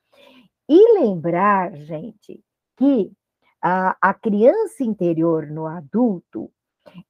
E 0.69 1.01
lembrar, 1.01 1.75
gente, 1.75 2.45
que 2.77 3.11
a, 3.63 3.97
a 3.99 4.13
criança 4.13 4.85
interior 4.85 5.47
no 5.47 5.67
adulto, 5.67 6.53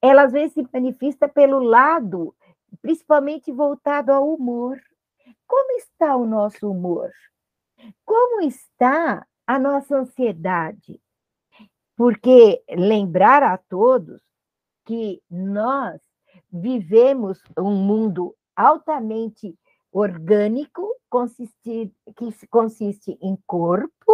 ela 0.00 0.23
às 0.23 0.33
vezes 0.33 0.52
se 0.52 0.68
manifesta 0.73 1.28
pelo 1.28 1.59
lado, 1.59 2.33
principalmente 2.80 3.50
voltado 3.50 4.12
ao 4.12 4.33
humor. 4.33 4.80
Como 5.45 5.73
está 5.73 6.14
o 6.14 6.25
nosso 6.25 6.71
humor? 6.71 7.11
Como 8.04 8.42
está 8.42 9.26
a 9.49 9.59
nossa 9.59 9.97
ansiedade? 9.97 11.00
Porque 11.97 12.62
lembrar 12.71 13.42
a 13.42 13.59
todos 13.59 14.23
que 14.85 15.21
nós 15.28 16.00
vivemos 16.52 17.40
um 17.59 17.75
mundo 17.75 18.35
altamente 18.57 19.57
orgânico, 19.93 20.95
que 22.17 22.47
consiste 22.50 23.19
em 23.23 23.38
corpo, 23.47 24.12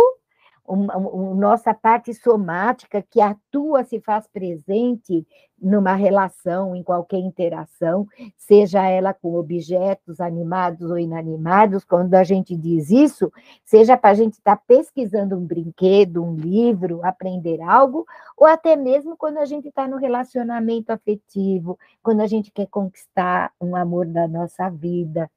uma, 0.66 0.98
nossa 1.34 1.74
parte 1.74 2.14
somática 2.14 3.02
que 3.02 3.20
atua, 3.20 3.84
se 3.84 4.00
faz 4.00 4.26
presente 4.26 5.26
numa 5.60 5.94
relação, 5.94 6.74
em 6.74 6.82
qualquer 6.82 7.18
interação, 7.18 8.06
seja 8.36 8.86
ela 8.86 9.14
com 9.14 9.34
objetos 9.34 10.20
animados 10.20 10.90
ou 10.90 10.98
inanimados, 10.98 11.84
quando 11.84 12.14
a 12.14 12.24
gente 12.24 12.56
diz 12.56 12.90
isso, 12.90 13.32
seja 13.64 13.96
para 13.96 14.10
a 14.10 14.14
gente 14.14 14.34
estar 14.34 14.56
tá 14.56 14.62
pesquisando 14.66 15.36
um 15.36 15.46
brinquedo, 15.46 16.22
um 16.22 16.34
livro, 16.34 17.04
aprender 17.04 17.60
algo, 17.62 18.06
ou 18.36 18.46
até 18.46 18.76
mesmo 18.76 19.16
quando 19.16 19.38
a 19.38 19.44
gente 19.44 19.68
está 19.68 19.86
no 19.86 19.96
relacionamento 19.96 20.90
afetivo, 20.90 21.78
quando 22.02 22.20
a 22.20 22.26
gente 22.26 22.50
quer 22.50 22.66
conquistar 22.66 23.52
um 23.60 23.76
amor 23.76 24.06
da 24.06 24.26
nossa 24.26 24.68
vida. 24.68 25.30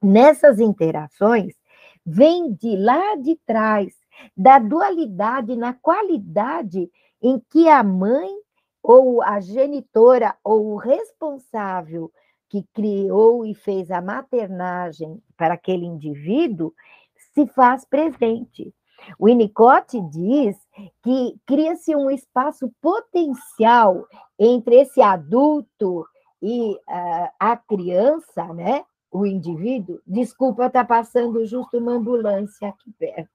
Nessas 0.00 0.60
interações, 0.60 1.54
vem 2.06 2.52
de 2.52 2.76
lá 2.76 3.16
de 3.16 3.36
trás 3.44 3.97
da 4.36 4.58
dualidade 4.58 5.56
na 5.56 5.72
qualidade 5.72 6.90
em 7.22 7.40
que 7.50 7.68
a 7.68 7.82
mãe 7.82 8.30
ou 8.82 9.22
a 9.22 9.40
genitora 9.40 10.36
ou 10.42 10.72
o 10.72 10.76
responsável 10.76 12.10
que 12.48 12.64
criou 12.72 13.44
e 13.44 13.54
fez 13.54 13.90
a 13.90 14.00
maternagem 14.00 15.22
para 15.36 15.54
aquele 15.54 15.84
indivíduo 15.84 16.72
se 17.34 17.46
faz 17.46 17.84
presente. 17.84 18.72
O 19.18 19.26
Winnicott 19.26 20.00
diz 20.10 20.56
que 21.02 21.36
cria-se 21.46 21.94
um 21.94 22.10
espaço 22.10 22.72
potencial 22.80 24.06
entre 24.38 24.80
esse 24.80 25.00
adulto 25.00 26.06
e 26.42 26.72
uh, 26.72 27.28
a 27.38 27.56
criança, 27.56 28.44
né, 28.54 28.84
o 29.10 29.24
indivíduo, 29.24 30.00
desculpa, 30.06 30.66
está 30.66 30.84
passando 30.84 31.44
justo 31.46 31.78
uma 31.78 31.92
ambulância 31.92 32.68
aqui 32.68 32.92
perto, 32.98 33.30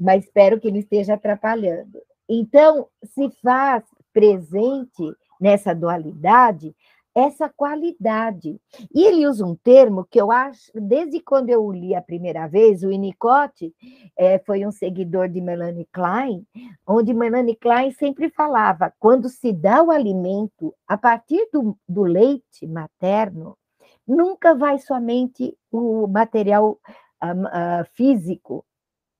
mas 0.00 0.24
espero 0.24 0.58
que 0.58 0.70
não 0.70 0.78
esteja 0.78 1.14
atrapalhando. 1.14 2.00
Então, 2.28 2.88
se 3.04 3.30
faz 3.42 3.84
presente 4.12 5.14
nessa 5.40 5.74
dualidade 5.74 6.74
essa 7.14 7.48
qualidade. 7.48 8.60
E 8.94 9.04
ele 9.04 9.26
usa 9.26 9.44
um 9.44 9.56
termo 9.56 10.06
que 10.08 10.20
eu 10.20 10.30
acho, 10.30 10.70
desde 10.74 11.20
quando 11.20 11.50
eu 11.50 11.70
li 11.70 11.94
a 11.94 12.02
primeira 12.02 12.46
vez, 12.46 12.82
o 12.82 12.88
Winnicott 12.88 13.74
é, 14.16 14.38
foi 14.38 14.64
um 14.64 14.70
seguidor 14.70 15.28
de 15.28 15.40
Melanie 15.40 15.88
Klein, 15.92 16.46
onde 16.86 17.12
Melanie 17.12 17.56
Klein 17.56 17.90
sempre 17.92 18.30
falava: 18.30 18.92
quando 18.98 19.28
se 19.28 19.52
dá 19.52 19.82
o 19.82 19.90
alimento 19.90 20.74
a 20.86 20.96
partir 20.96 21.48
do, 21.52 21.76
do 21.88 22.02
leite 22.02 22.66
materno, 22.66 23.56
nunca 24.06 24.54
vai 24.54 24.78
somente 24.78 25.56
o 25.70 26.06
material 26.06 26.78
uh, 27.22 27.26
uh, 27.26 27.84
físico 27.92 28.64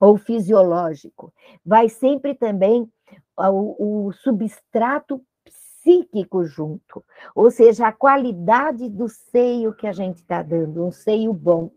ou 0.01 0.17
fisiológico, 0.17 1.33
vai 1.65 1.91
sempre 1.91 2.35
também 2.35 2.91
o, 3.37 4.07
o 4.07 4.13
substrato 4.13 5.23
psíquico 5.45 6.45
junto, 6.45 7.05
ou 7.35 7.51
seja, 7.51 7.87
a 7.87 7.93
qualidade 7.93 8.89
do 8.89 9.09
seio 9.09 9.75
que 9.75 9.87
a 9.87 9.93
gente 9.93 10.17
está 10.17 10.43
dando, 10.43 10.85
um 10.85 10.91
seio 10.91 11.33
bom. 11.33 11.71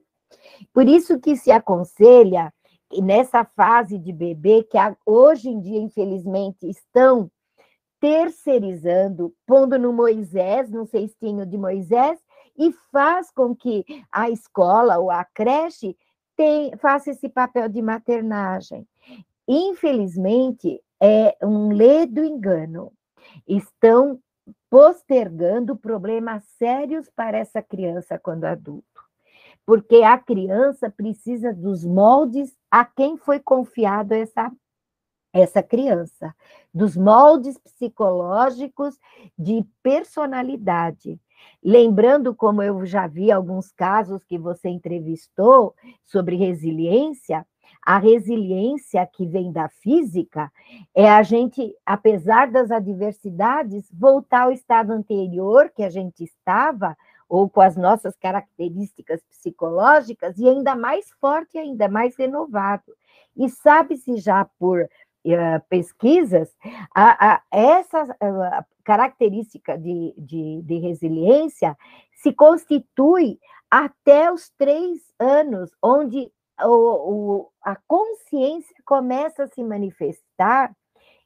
Por 0.73 0.87
isso 0.87 1.19
que 1.19 1.35
se 1.35 1.51
aconselha, 1.51 2.51
nessa 3.01 3.43
fase 3.43 3.97
de 3.97 4.13
bebê, 4.13 4.63
que 4.63 4.77
hoje 5.05 5.49
em 5.49 5.59
dia, 5.59 5.79
infelizmente, 5.79 6.69
estão 6.69 7.29
terceirizando, 7.99 9.33
pondo 9.47 9.79
no 9.79 9.93
Moisés, 9.93 10.69
no 10.69 10.85
cestinho 10.85 11.45
de 11.45 11.57
Moisés, 11.57 12.19
e 12.57 12.71
faz 12.91 13.31
com 13.31 13.55
que 13.55 13.85
a 14.11 14.29
escola 14.29 14.99
ou 14.99 15.09
a 15.09 15.25
creche 15.25 15.97
tem, 16.35 16.75
faça 16.77 17.11
esse 17.11 17.29
papel 17.29 17.69
de 17.69 17.81
maternagem. 17.81 18.87
Infelizmente, 19.47 20.81
é 21.01 21.35
um 21.41 21.73
ledo 21.73 22.23
engano 22.23 22.91
estão 23.47 24.19
postergando 24.69 25.75
problemas 25.75 26.43
sérios 26.57 27.09
para 27.09 27.37
essa 27.37 27.61
criança 27.61 28.17
quando 28.17 28.45
adulto. 28.45 28.83
Porque 29.65 29.97
a 29.97 30.17
criança 30.17 30.89
precisa 30.89 31.53
dos 31.53 31.85
moldes 31.85 32.55
a 32.69 32.83
quem 32.83 33.15
foi 33.17 33.39
confiado 33.39 34.13
essa, 34.13 34.51
essa 35.31 35.63
criança, 35.63 36.35
dos 36.73 36.97
moldes 36.97 37.57
psicológicos 37.57 38.99
de 39.37 39.65
personalidade. 39.81 41.19
Lembrando, 41.63 42.35
como 42.35 42.61
eu 42.61 42.85
já 42.85 43.07
vi 43.07 43.31
alguns 43.31 43.71
casos 43.71 44.23
que 44.23 44.37
você 44.37 44.69
entrevistou 44.69 45.73
sobre 46.03 46.35
resiliência, 46.35 47.45
a 47.85 47.97
resiliência 47.97 49.05
que 49.05 49.25
vem 49.25 49.51
da 49.51 49.67
física 49.67 50.51
é 50.95 51.09
a 51.09 51.21
gente, 51.21 51.75
apesar 51.85 52.49
das 52.49 52.71
adversidades, 52.71 53.89
voltar 53.91 54.43
ao 54.43 54.51
estado 54.51 54.91
anterior 54.91 55.69
que 55.69 55.83
a 55.83 55.89
gente 55.89 56.23
estava, 56.23 56.95
ou 57.27 57.49
com 57.49 57.61
as 57.61 57.75
nossas 57.75 58.15
características 58.15 59.21
psicológicas, 59.23 60.37
e 60.37 60.47
ainda 60.47 60.75
mais 60.75 61.11
forte, 61.19 61.57
ainda 61.57 61.89
mais 61.89 62.15
renovado. 62.15 62.93
E 63.35 63.49
sabe-se 63.49 64.17
já 64.17 64.45
por 64.59 64.87
pesquisas, 65.69 66.53
a, 66.93 67.33
a, 67.33 67.41
essa 67.51 68.03
uh, 68.03 68.65
característica 68.83 69.77
de, 69.77 70.13
de, 70.17 70.61
de 70.63 70.79
resiliência 70.79 71.77
se 72.15 72.33
constitui 72.33 73.39
até 73.69 74.31
os 74.31 74.49
três 74.57 74.99
anos, 75.19 75.71
onde 75.81 76.31
o, 76.61 76.67
o, 76.67 77.49
a 77.61 77.75
consciência 77.87 78.75
começa 78.85 79.43
a 79.43 79.47
se 79.47 79.63
manifestar 79.63 80.75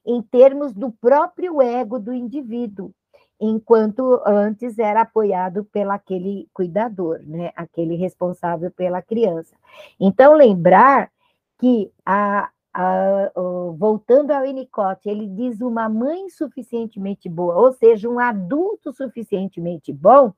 em 0.05 0.21
termos 0.21 0.73
do 0.73 0.91
próprio 0.91 1.62
ego 1.62 1.99
do 1.99 2.13
indivíduo, 2.13 2.91
enquanto 3.39 4.21
antes 4.25 4.79
era 4.79 5.01
apoiado 5.01 5.65
pelo 5.65 5.91
aquele 5.91 6.47
cuidador, 6.53 7.19
né, 7.23 7.51
aquele 7.55 7.95
responsável 7.95 8.71
pela 8.71 9.01
criança. 9.01 9.55
Então 9.99 10.33
lembrar 10.33 11.12
que 11.60 11.91
a, 12.05 12.49
voltando 13.77 14.31
ao 14.31 14.43
Winnicott, 14.43 15.07
ele 15.07 15.27
diz 15.27 15.61
uma 15.61 15.89
mãe 15.89 16.29
suficientemente 16.29 17.27
boa, 17.27 17.55
ou 17.55 17.73
seja, 17.73 18.09
um 18.09 18.19
adulto 18.19 18.93
suficientemente 18.93 19.91
bom, 19.91 20.31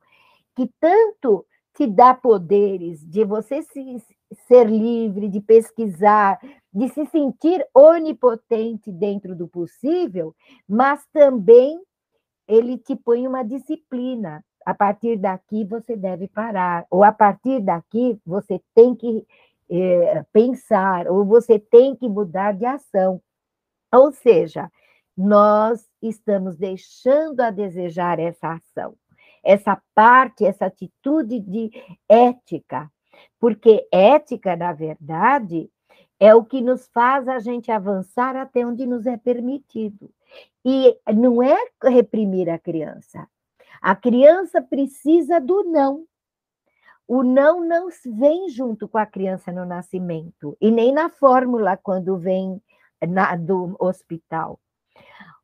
que 0.56 0.70
tanto 0.80 1.44
te 1.74 1.86
dá 1.86 2.12
poderes 2.14 3.06
de 3.06 3.24
você 3.24 3.62
se, 3.62 4.02
ser 4.46 4.68
livre, 4.68 5.28
de 5.28 5.40
pesquisar, 5.40 6.38
de 6.72 6.88
se 6.88 7.06
sentir 7.06 7.66
onipotente 7.74 8.90
dentro 8.90 9.34
do 9.36 9.46
possível, 9.46 10.34
mas 10.68 11.06
também 11.12 11.80
ele 12.48 12.76
te 12.78 12.96
põe 12.96 13.26
uma 13.26 13.44
disciplina. 13.44 14.44
A 14.66 14.74
partir 14.74 15.16
daqui 15.16 15.64
você 15.64 15.96
deve 15.96 16.28
parar, 16.28 16.86
ou 16.90 17.02
a 17.02 17.10
partir 17.10 17.60
daqui 17.60 18.20
você 18.26 18.60
tem 18.74 18.94
que 18.94 19.26
é, 19.70 20.24
pensar, 20.32 21.08
ou 21.08 21.24
você 21.24 21.58
tem 21.58 21.94
que 21.94 22.08
mudar 22.08 22.52
de 22.52 22.66
ação. 22.66 23.22
Ou 23.92 24.12
seja, 24.12 24.70
nós 25.16 25.86
estamos 26.02 26.56
deixando 26.56 27.40
a 27.40 27.50
desejar 27.50 28.18
essa 28.18 28.54
ação, 28.54 28.94
essa 29.44 29.80
parte, 29.94 30.44
essa 30.44 30.66
atitude 30.66 31.40
de 31.40 31.70
ética, 32.08 32.90
porque 33.38 33.86
ética, 33.92 34.56
na 34.56 34.72
verdade, 34.72 35.70
é 36.18 36.34
o 36.34 36.44
que 36.44 36.60
nos 36.60 36.86
faz 36.88 37.26
a 37.28 37.38
gente 37.38 37.70
avançar 37.70 38.36
até 38.36 38.64
onde 38.64 38.86
nos 38.86 39.06
é 39.06 39.16
permitido. 39.16 40.10
E 40.64 40.96
não 41.14 41.42
é 41.42 41.56
reprimir 41.82 42.50
a 42.50 42.58
criança. 42.58 43.26
A 43.80 43.96
criança 43.96 44.60
precisa 44.60 45.40
do 45.40 45.64
não. 45.64 46.04
O 47.12 47.24
não 47.24 47.66
não 47.66 47.88
vem 48.06 48.48
junto 48.48 48.86
com 48.86 48.96
a 48.96 49.04
criança 49.04 49.50
no 49.50 49.66
nascimento, 49.66 50.56
e 50.60 50.70
nem 50.70 50.92
na 50.92 51.10
fórmula 51.10 51.76
quando 51.76 52.16
vem 52.16 52.62
na, 53.04 53.34
do 53.34 53.74
hospital. 53.80 54.60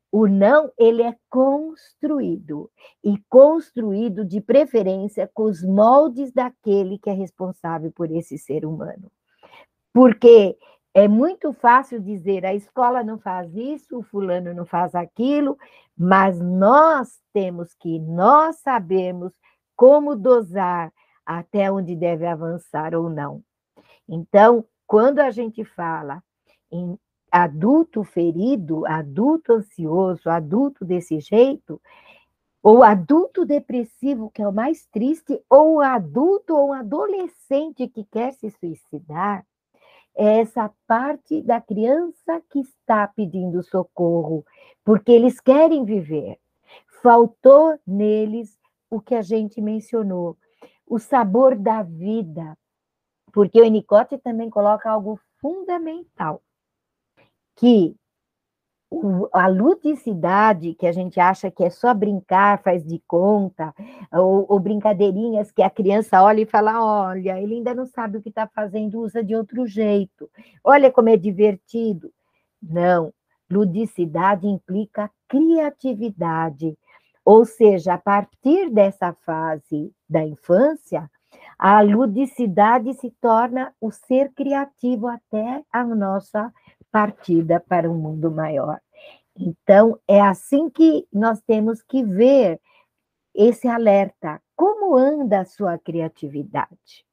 O 0.09 0.27
não, 0.27 0.71
ele 0.77 1.03
é 1.03 1.13
construído, 1.29 2.71
e 3.03 3.21
construído 3.27 4.23
de 4.23 4.39
preferência 4.39 5.29
com 5.33 5.43
os 5.43 5.61
moldes 5.61 6.31
daquele 6.31 6.97
que 6.97 7.09
é 7.09 7.13
responsável 7.13 7.91
por 7.91 8.09
esse 8.11 8.37
ser 8.37 8.65
humano. 8.65 9.11
Porque 9.91 10.57
é 10.93 11.05
muito 11.05 11.51
fácil 11.51 11.99
dizer 11.99 12.45
a 12.45 12.55
escola 12.55 13.03
não 13.03 13.19
faz 13.19 13.53
isso, 13.53 13.97
o 13.97 14.03
fulano 14.03 14.53
não 14.53 14.65
faz 14.65 14.95
aquilo, 14.95 15.57
mas 15.97 16.39
nós 16.39 17.19
temos 17.33 17.75
que 17.75 17.99
nós 17.99 18.55
sabemos 18.59 19.33
como 19.75 20.15
dosar 20.15 20.93
até 21.27 21.69
onde 21.69 21.93
deve 21.93 22.25
avançar 22.25 22.95
ou 22.95 23.09
não. 23.09 23.43
Então, 24.07 24.63
quando 24.87 25.19
a 25.19 25.29
gente 25.29 25.65
fala 25.65 26.23
em 26.71 26.97
adulto 27.29 28.05
ferido, 28.05 28.85
adulto 28.85 29.51
ansioso, 29.51 30.29
adulto 30.29 30.85
desse 30.85 31.19
jeito, 31.19 31.81
ou 32.63 32.81
adulto 32.81 33.45
depressivo, 33.45 34.31
que 34.31 34.41
é 34.41 34.47
o 34.47 34.53
mais 34.53 34.85
triste, 34.85 35.41
ou 35.49 35.81
adulto 35.81 36.55
ou 36.55 36.71
adolescente 36.71 37.89
que 37.89 38.05
quer 38.05 38.31
se 38.33 38.49
suicidar, 38.51 39.45
é 40.15 40.39
essa 40.39 40.71
parte 40.87 41.41
da 41.41 41.59
criança 41.59 42.41
que 42.49 42.59
está 42.59 43.05
pedindo 43.05 43.61
socorro, 43.61 44.45
porque 44.83 45.11
eles 45.11 45.41
querem 45.41 45.83
viver. 45.83 46.39
Faltou 47.03 47.77
neles 47.85 48.57
o 48.89 49.01
que 49.01 49.13
a 49.13 49.21
gente 49.21 49.61
mencionou, 49.61 50.37
o 50.87 50.97
sabor 50.97 51.55
da 51.55 51.83
vida, 51.83 52.57
porque 53.33 53.59
o 53.59 53.65
Enicote 53.65 54.17
também 54.17 54.49
coloca 54.49 54.89
algo 54.89 55.19
fundamental 55.39 56.41
que 57.55 57.95
a 59.33 59.47
ludicidade, 59.47 60.73
que 60.73 60.87
a 60.87 60.93
gente 60.93 61.19
acha 61.19 61.51
que 61.51 61.63
é 61.63 61.69
só 61.69 61.93
brincar, 61.93 62.61
faz 62.63 62.85
de 62.85 63.01
conta, 63.05 63.73
ou, 64.13 64.45
ou, 64.47 64.59
brincadeirinhas 64.59 65.51
que 65.51 65.61
a 65.61 65.69
criança 65.69 66.23
olha 66.23 66.41
e 66.41 66.45
fala: 66.45 66.81
olha, 66.81 67.39
ele 67.41 67.55
ainda 67.55 67.75
não 67.75 67.85
sabe 67.85 68.17
o 68.17 68.21
que 68.21 68.29
está 68.29 68.47
fazendo, 68.47 69.01
usa 69.01 69.21
de 69.21 69.35
outro 69.35 69.67
jeito, 69.67 70.29
olha 70.63 70.89
como 70.89 71.09
é 71.09 71.17
divertido. 71.17 72.11
Não, 72.61 73.13
ludicidade 73.51 74.47
implica 74.47 75.11
criatividade, 75.27 76.77
ou 77.27 77.43
seja, 77.43 77.95
a 77.95 77.97
partir 77.97 78.69
dessa 78.69 79.11
fase 79.11 79.93
da 80.09 80.23
infância, 80.23 81.11
a 81.59 81.81
ludicidade 81.81 82.93
se 82.93 83.11
torna 83.19 83.75
o 83.81 83.91
ser 83.91 84.31
criativo 84.31 85.07
até 85.07 85.61
a 85.69 85.83
nossa 85.83 86.53
partida 86.89 87.59
para 87.59 87.91
um 87.91 87.95
mundo 87.95 88.31
maior. 88.31 88.79
Então, 89.37 89.99
é 90.07 90.21
assim 90.21 90.69
que 90.69 91.05
nós 91.11 91.41
temos 91.41 91.81
que 91.81 92.01
ver 92.01 92.61
esse 93.35 93.67
alerta. 93.67 94.41
Como 94.55 94.95
anda 94.95 95.41
a 95.41 95.45
sua 95.45 95.77
criatividade? 95.77 97.05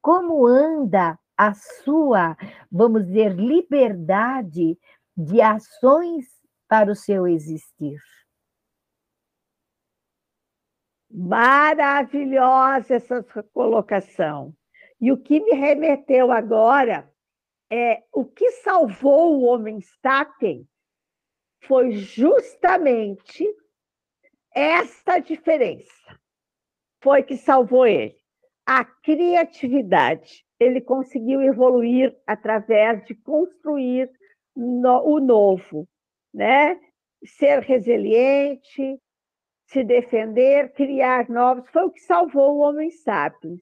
Como 0.00 0.44
anda 0.44 1.16
a 1.38 1.54
sua, 1.54 2.36
vamos 2.68 3.06
dizer, 3.06 3.36
liberdade 3.36 4.76
de 5.16 5.40
ações 5.40 6.26
para 6.68 6.90
o 6.90 6.96
seu 6.96 7.28
existir? 7.28 8.00
Maravilhosa 11.12 12.94
essa 12.94 13.22
colocação. 13.52 14.54
E 14.98 15.12
o 15.12 15.16
que 15.16 15.40
me 15.40 15.52
remeteu 15.52 16.32
agora 16.32 17.12
é 17.70 18.02
o 18.12 18.24
que 18.24 18.50
salvou 18.52 19.36
o 19.36 19.42
homem 19.42 19.80
sapiens 20.00 20.66
foi 21.64 21.92
justamente 21.92 23.46
essa 24.54 25.18
diferença. 25.18 26.18
Foi 27.02 27.22
que 27.22 27.36
salvou 27.36 27.86
ele. 27.86 28.16
A 28.66 28.84
criatividade. 28.84 30.44
Ele 30.58 30.80
conseguiu 30.80 31.42
evoluir 31.42 32.16
através 32.26 33.04
de 33.04 33.14
construir 33.14 34.10
o 34.54 35.18
novo, 35.18 35.88
né? 36.32 36.80
Ser 37.24 37.60
resiliente, 37.60 39.00
se 39.72 39.82
defender, 39.82 40.72
criar 40.74 41.28
novos, 41.30 41.68
foi 41.70 41.84
o 41.84 41.90
que 41.90 42.00
salvou 42.00 42.56
o 42.56 42.60
homem 42.60 42.90
sábio. 42.90 43.58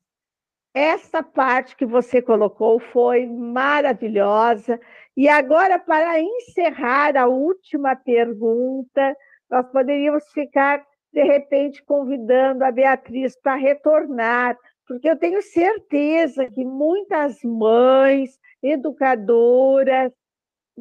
Essa 0.75 1.23
parte 1.23 1.77
que 1.77 1.87
você 1.87 2.20
colocou 2.20 2.81
foi 2.81 3.27
maravilhosa. 3.27 4.79
E 5.16 5.29
agora, 5.29 5.79
para 5.79 6.20
encerrar 6.20 7.16
a 7.16 7.27
última 7.27 7.94
pergunta, 7.94 9.16
nós 9.49 9.66
poderíamos 9.70 10.25
ficar, 10.33 10.85
de 11.12 11.23
repente, 11.23 11.83
convidando 11.85 12.64
a 12.64 12.70
Beatriz 12.70 13.37
para 13.40 13.55
retornar, 13.57 14.57
porque 14.87 15.09
eu 15.09 15.16
tenho 15.16 15.40
certeza 15.42 16.49
que 16.51 16.64
muitas 16.64 17.42
mães, 17.44 18.38
educadoras, 18.62 20.12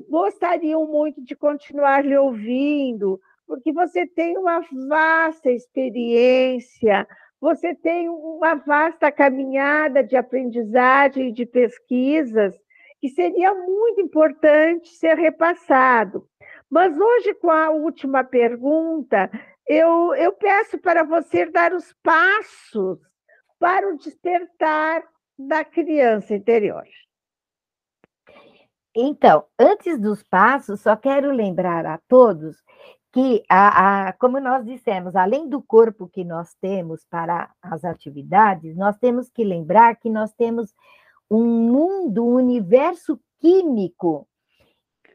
gostariam 0.07 0.87
muito 0.87 1.23
de 1.23 1.35
continuar 1.35 2.05
lhe 2.05 2.17
ouvindo, 2.17 3.19
porque 3.49 3.73
você 3.73 4.05
tem 4.05 4.37
uma 4.37 4.61
vasta 4.87 5.49
experiência, 5.49 7.07
você 7.41 7.73
tem 7.73 8.07
uma 8.07 8.53
vasta 8.53 9.11
caminhada 9.11 10.03
de 10.03 10.15
aprendizagem 10.15 11.29
e 11.29 11.31
de 11.31 11.47
pesquisas 11.47 12.55
que 13.01 13.09
seria 13.09 13.51
muito 13.55 14.01
importante 14.01 14.89
ser 14.89 15.17
repassado. 15.17 16.27
Mas 16.69 16.95
hoje, 16.95 17.33
com 17.33 17.49
a 17.49 17.71
última 17.71 18.23
pergunta, 18.23 19.31
eu, 19.67 20.13
eu 20.13 20.31
peço 20.33 20.77
para 20.77 21.03
você 21.03 21.47
dar 21.47 21.73
os 21.73 21.91
passos 22.03 22.99
para 23.57 23.89
o 23.89 23.97
despertar 23.97 25.03
da 25.35 25.65
criança 25.65 26.35
interior. 26.35 26.83
Então, 28.95 29.43
antes 29.57 29.99
dos 29.99 30.21
passos, 30.21 30.81
só 30.81 30.95
quero 30.95 31.31
lembrar 31.31 31.87
a 31.87 31.97
todos 32.07 32.57
que, 33.11 33.43
a, 33.49 34.09
a, 34.09 34.13
como 34.13 34.39
nós 34.39 34.65
dissemos, 34.65 35.15
além 35.15 35.49
do 35.49 35.61
corpo 35.61 36.07
que 36.07 36.23
nós 36.23 36.53
temos 36.61 37.03
para 37.09 37.51
as 37.61 37.83
atividades, 37.83 38.75
nós 38.75 38.97
temos 38.97 39.29
que 39.29 39.43
lembrar 39.43 39.95
que 39.95 40.09
nós 40.09 40.31
temos 40.33 40.73
um 41.29 41.45
mundo, 41.45 42.25
um 42.25 42.35
universo 42.35 43.19
químico 43.39 44.27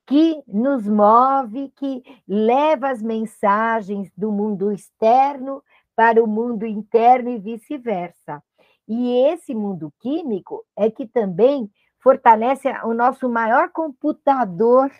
que 0.06 0.42
nos 0.46 0.86
move, 0.86 1.70
que 1.76 2.02
leva 2.28 2.90
as 2.90 3.02
mensagens 3.02 4.10
do 4.16 4.30
mundo 4.30 4.70
externo 4.72 5.62
para 5.96 6.22
o 6.22 6.26
mundo 6.26 6.66
interno 6.66 7.30
e 7.30 7.38
vice-versa. 7.38 8.42
E 8.86 9.26
esse 9.28 9.54
mundo 9.54 9.92
químico 10.00 10.64
é 10.76 10.90
que 10.90 11.06
também 11.06 11.70
fortalece 12.00 12.68
o 12.84 12.92
nosso 12.92 13.28
maior 13.28 13.70
computador, 13.70 14.90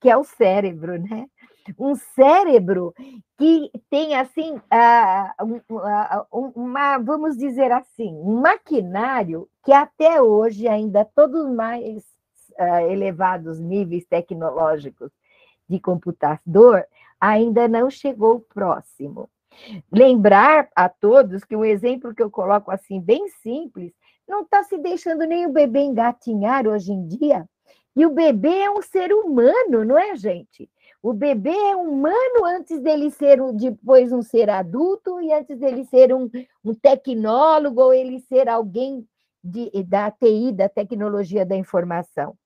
que 0.00 0.10
é 0.10 0.16
o 0.16 0.24
cérebro, 0.24 0.98
né? 0.98 1.26
Um 1.78 1.94
cérebro 1.94 2.94
que 3.38 3.70
tem 3.90 4.14
assim 4.14 4.60
uma, 6.30 6.98
vamos 6.98 7.36
dizer 7.36 7.72
assim, 7.72 8.14
um 8.14 8.40
maquinário 8.40 9.48
que 9.64 9.72
até 9.72 10.20
hoje 10.20 10.68
ainda 10.68 11.04
todos 11.04 11.50
mais 11.52 12.04
ah, 12.58 12.82
elevados 12.82 13.58
níveis 13.58 14.04
tecnológicos 14.04 15.10
de 15.68 15.80
computador 15.80 16.86
ainda 17.20 17.68
não 17.68 17.88
chegou 17.88 18.40
próximo. 18.40 19.28
Lembrar 19.90 20.68
a 20.74 20.88
todos 20.88 21.44
que 21.44 21.54
um 21.54 21.64
exemplo 21.64 22.14
que 22.14 22.22
eu 22.22 22.30
coloco 22.30 22.70
assim 22.70 23.00
bem 23.00 23.28
simples, 23.28 23.92
não 24.26 24.42
está 24.42 24.62
se 24.64 24.78
deixando 24.78 25.26
nem 25.26 25.46
o 25.46 25.52
bebê 25.52 25.80
engatinhar 25.80 26.66
hoje 26.66 26.92
em 26.92 27.06
dia. 27.06 27.46
E 27.94 28.06
o 28.06 28.10
bebê 28.10 28.62
é 28.62 28.70
um 28.70 28.80
ser 28.80 29.12
humano, 29.12 29.84
não 29.84 29.98
é, 29.98 30.16
gente? 30.16 30.68
O 31.02 31.12
bebê 31.12 31.50
é 31.50 31.74
humano 31.74 32.44
antes 32.44 32.80
dele 32.80 33.10
ser 33.10 33.40
depois 33.54 34.12
um 34.12 34.22
ser 34.22 34.48
adulto 34.48 35.20
e 35.20 35.32
antes 35.32 35.58
dele 35.58 35.84
ser 35.84 36.14
um, 36.14 36.30
um 36.64 36.72
tecnólogo 36.72 37.82
ou 37.82 37.92
ele 37.92 38.20
ser 38.20 38.48
alguém 38.48 39.04
de, 39.42 39.70
da 39.82 40.12
TI, 40.12 40.52
da 40.52 40.68
tecnologia 40.68 41.44
da 41.44 41.56
informação. 41.56 42.36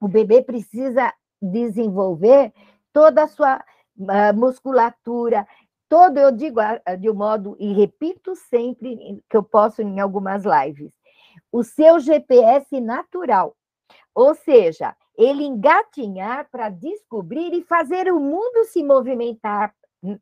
O 0.00 0.08
bebê 0.08 0.40
precisa 0.42 1.12
desenvolver 1.42 2.54
toda 2.90 3.24
a 3.24 3.28
sua 3.28 3.62
uh, 3.98 4.34
musculatura, 4.34 5.46
todo, 5.86 6.16
eu 6.16 6.32
digo 6.32 6.58
uh, 6.58 6.96
de 6.96 7.10
um 7.10 7.14
modo, 7.14 7.54
e 7.60 7.74
repito 7.74 8.34
sempre 8.34 9.22
que 9.28 9.36
eu 9.36 9.42
posso 9.42 9.82
em 9.82 10.00
algumas 10.00 10.44
lives, 10.44 10.90
o 11.52 11.62
seu 11.62 12.00
GPS 12.00 12.80
natural. 12.80 13.54
Ou 14.14 14.34
seja, 14.34 14.96
ele 15.20 15.44
engatinhar 15.44 16.48
para 16.50 16.70
descobrir 16.70 17.52
e 17.52 17.62
fazer 17.62 18.10
o 18.10 18.18
mundo 18.18 18.64
se 18.64 18.82
movimentar 18.82 19.74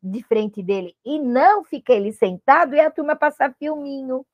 de 0.02 0.22
frente 0.24 0.60
dele 0.60 0.92
e 1.04 1.20
não 1.20 1.62
ficar 1.62 1.94
ele 1.94 2.12
sentado 2.12 2.74
e 2.74 2.80
a 2.80 2.90
turma 2.90 3.14
passar 3.14 3.54
filminho. 3.54 4.26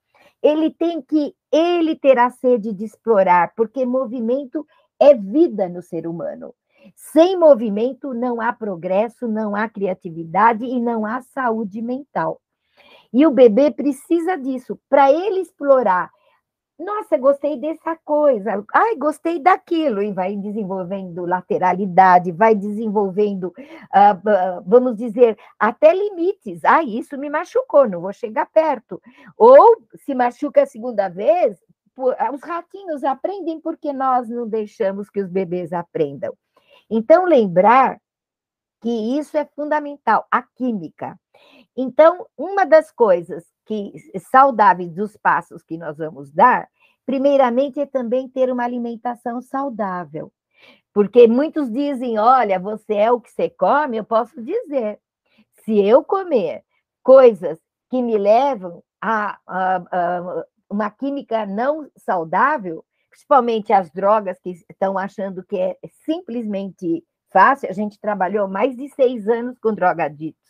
Ele 0.42 0.70
tem 0.70 1.02
que 1.02 1.34
ele 1.52 1.94
ter 1.94 2.18
a 2.18 2.30
sede 2.30 2.72
de 2.72 2.84
explorar, 2.84 3.52
porque 3.54 3.84
movimento 3.84 4.66
é 4.98 5.14
vida 5.14 5.68
no 5.68 5.82
ser 5.82 6.06
humano. 6.06 6.54
Sem 6.96 7.38
movimento 7.38 8.14
não 8.14 8.40
há 8.40 8.50
progresso, 8.50 9.28
não 9.28 9.54
há 9.54 9.68
criatividade 9.68 10.64
e 10.64 10.80
não 10.80 11.04
há 11.04 11.20
saúde 11.20 11.82
mental. 11.82 12.40
E 13.12 13.26
o 13.26 13.30
bebê 13.30 13.70
precisa 13.70 14.36
disso 14.36 14.78
para 14.88 15.12
ele 15.12 15.40
explorar 15.40 16.10
nossa, 16.78 17.16
gostei 17.16 17.56
dessa 17.56 17.96
coisa, 18.04 18.64
ai, 18.74 18.96
gostei 18.96 19.38
daquilo, 19.38 20.02
e 20.02 20.12
vai 20.12 20.36
desenvolvendo 20.36 21.24
lateralidade, 21.24 22.32
vai 22.32 22.54
desenvolvendo, 22.54 23.54
uh, 23.56 24.62
vamos 24.66 24.96
dizer, 24.96 25.38
até 25.58 25.94
limites. 25.94 26.64
Ah, 26.64 26.82
isso 26.82 27.16
me 27.16 27.30
machucou, 27.30 27.88
não 27.88 28.00
vou 28.00 28.12
chegar 28.12 28.46
perto. 28.46 29.00
Ou 29.36 29.76
se 30.04 30.14
machuca 30.14 30.62
a 30.62 30.66
segunda 30.66 31.08
vez, 31.08 31.56
os 32.32 32.42
ratinhos 32.42 33.04
aprendem 33.04 33.60
porque 33.60 33.92
nós 33.92 34.28
não 34.28 34.48
deixamos 34.48 35.08
que 35.08 35.20
os 35.20 35.30
bebês 35.30 35.72
aprendam. 35.72 36.34
Então, 36.90 37.24
lembrar 37.24 38.00
que 38.80 38.90
isso 39.18 39.36
é 39.36 39.44
fundamental, 39.44 40.26
a 40.28 40.42
química. 40.42 41.18
Então, 41.76 42.26
uma 42.36 42.66
das 42.66 42.90
coisas 42.90 43.53
que 43.66 43.92
saudáveis 44.30 44.92
dos 44.92 45.16
passos 45.16 45.62
que 45.62 45.78
nós 45.78 45.96
vamos 45.96 46.30
dar, 46.30 46.68
primeiramente 47.06 47.80
é 47.80 47.86
também 47.86 48.28
ter 48.28 48.50
uma 48.50 48.64
alimentação 48.64 49.40
saudável. 49.40 50.32
Porque 50.92 51.26
muitos 51.26 51.70
dizem, 51.70 52.18
olha, 52.18 52.58
você 52.58 52.94
é 52.94 53.10
o 53.10 53.20
que 53.20 53.30
você 53.30 53.50
come, 53.50 53.96
eu 53.96 54.04
posso 54.04 54.40
dizer. 54.42 55.00
Se 55.64 55.84
eu 55.84 56.04
comer 56.04 56.62
coisas 57.02 57.58
que 57.90 58.00
me 58.00 58.16
levam 58.16 58.82
a, 59.00 59.38
a, 59.46 59.76
a 59.76 60.44
uma 60.70 60.90
química 60.90 61.46
não 61.46 61.88
saudável, 61.96 62.84
principalmente 63.10 63.72
as 63.72 63.90
drogas 63.90 64.38
que 64.40 64.50
estão 64.70 64.98
achando 64.98 65.44
que 65.44 65.56
é 65.56 65.76
simplesmente 66.04 67.04
fácil, 67.32 67.68
a 67.68 67.72
gente 67.72 68.00
trabalhou 68.00 68.48
mais 68.48 68.76
de 68.76 68.88
seis 68.90 69.28
anos 69.28 69.58
com 69.58 69.74
drogaditos 69.74 70.43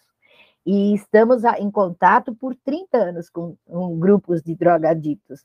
e 0.64 0.94
estamos 0.94 1.44
em 1.58 1.70
contato 1.70 2.34
por 2.34 2.54
30 2.54 2.96
anos 2.96 3.28
com, 3.28 3.56
grupos 3.98 4.42
de 4.42 4.54
drogaditos. 4.54 5.44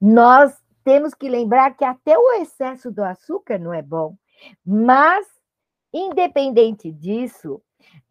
Nós 0.00 0.56
temos 0.84 1.14
que 1.14 1.28
lembrar 1.28 1.76
que 1.76 1.84
até 1.84 2.16
o 2.16 2.32
excesso 2.34 2.90
do 2.90 3.02
açúcar 3.02 3.58
não 3.58 3.72
é 3.72 3.82
bom, 3.82 4.16
mas, 4.64 5.26
independente 5.92 6.90
disso, 6.90 7.60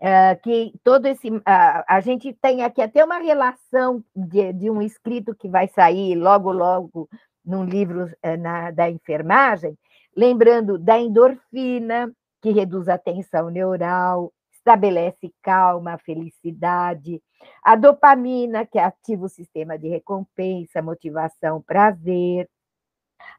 Uh, 0.01 0.35
que 0.43 0.73
todo 0.83 1.05
esse. 1.05 1.29
Uh, 1.29 1.41
a 1.87 2.01
gente 2.01 2.33
tem 2.33 2.61
aqui 2.61 2.81
até 2.81 3.05
uma 3.05 3.19
relação 3.19 4.03
de, 4.13 4.51
de, 4.51 4.69
um 4.69 4.81
escrito 4.81 5.33
que 5.33 5.47
vai 5.47 5.67
sair 5.69 6.13
logo, 6.15 6.51
logo, 6.51 7.09
num 7.45 7.63
livro 7.63 8.05
uh, 8.05 8.37
na, 8.37 8.71
da 8.71 8.89
enfermagem, 8.89 9.77
lembrando 10.15 10.77
da 10.77 10.99
endorfina, 10.99 12.11
que 12.41 12.51
reduz 12.51 12.89
a 12.89 12.97
tensão 12.97 13.49
neural, 13.49 14.33
estabelece 14.62 15.34
calma, 15.41 15.97
felicidade. 15.97 17.21
A 17.63 17.76
dopamina, 17.76 18.65
que 18.65 18.80
ativa 18.80 19.26
o 19.26 19.30
sistema 19.30 19.78
de 19.78 19.88
recompensa, 19.89 20.82
motivação, 20.82 21.62
prazer. 21.62 22.50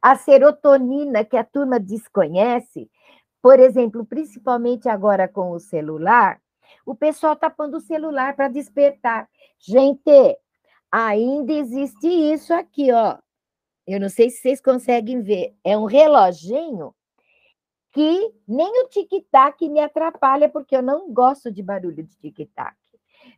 A 0.01 0.17
serotonina, 0.17 1.25
que 1.25 1.37
a 1.37 1.45
turma 1.45 1.79
desconhece, 1.79 2.91
por 3.41 3.59
exemplo, 3.59 4.05
principalmente 4.05 4.89
agora 4.89 5.29
com 5.29 5.51
o 5.53 5.59
celular, 5.59 6.41
o 6.87 6.95
pessoal 6.95 7.35
está 7.35 7.51
pondo 7.51 7.79
o 7.79 7.81
celular 7.81 8.35
para 8.35 8.49
despertar. 8.49 9.29
Gente, 9.59 10.39
ainda 10.91 11.53
existe 11.53 12.07
isso 12.07 12.53
aqui, 12.53 12.93
ó. 12.93 13.19
Eu 13.87 14.01
não 14.01 14.09
sei 14.09 14.31
se 14.31 14.39
vocês 14.39 14.61
conseguem 14.61 15.23
ver. 15.23 15.57
É 15.65 15.77
um 15.77 15.85
reloginho 15.85 16.95
que 17.93 18.35
nem 18.49 18.83
o 18.83 18.89
tic-tac 18.89 19.69
me 19.69 19.81
atrapalha, 19.81 20.49
porque 20.49 20.75
eu 20.75 20.83
não 20.83 21.13
gosto 21.13 21.53
de 21.53 21.63
barulho 21.63 22.03
de 22.03 22.17
tic-tac. 22.17 22.77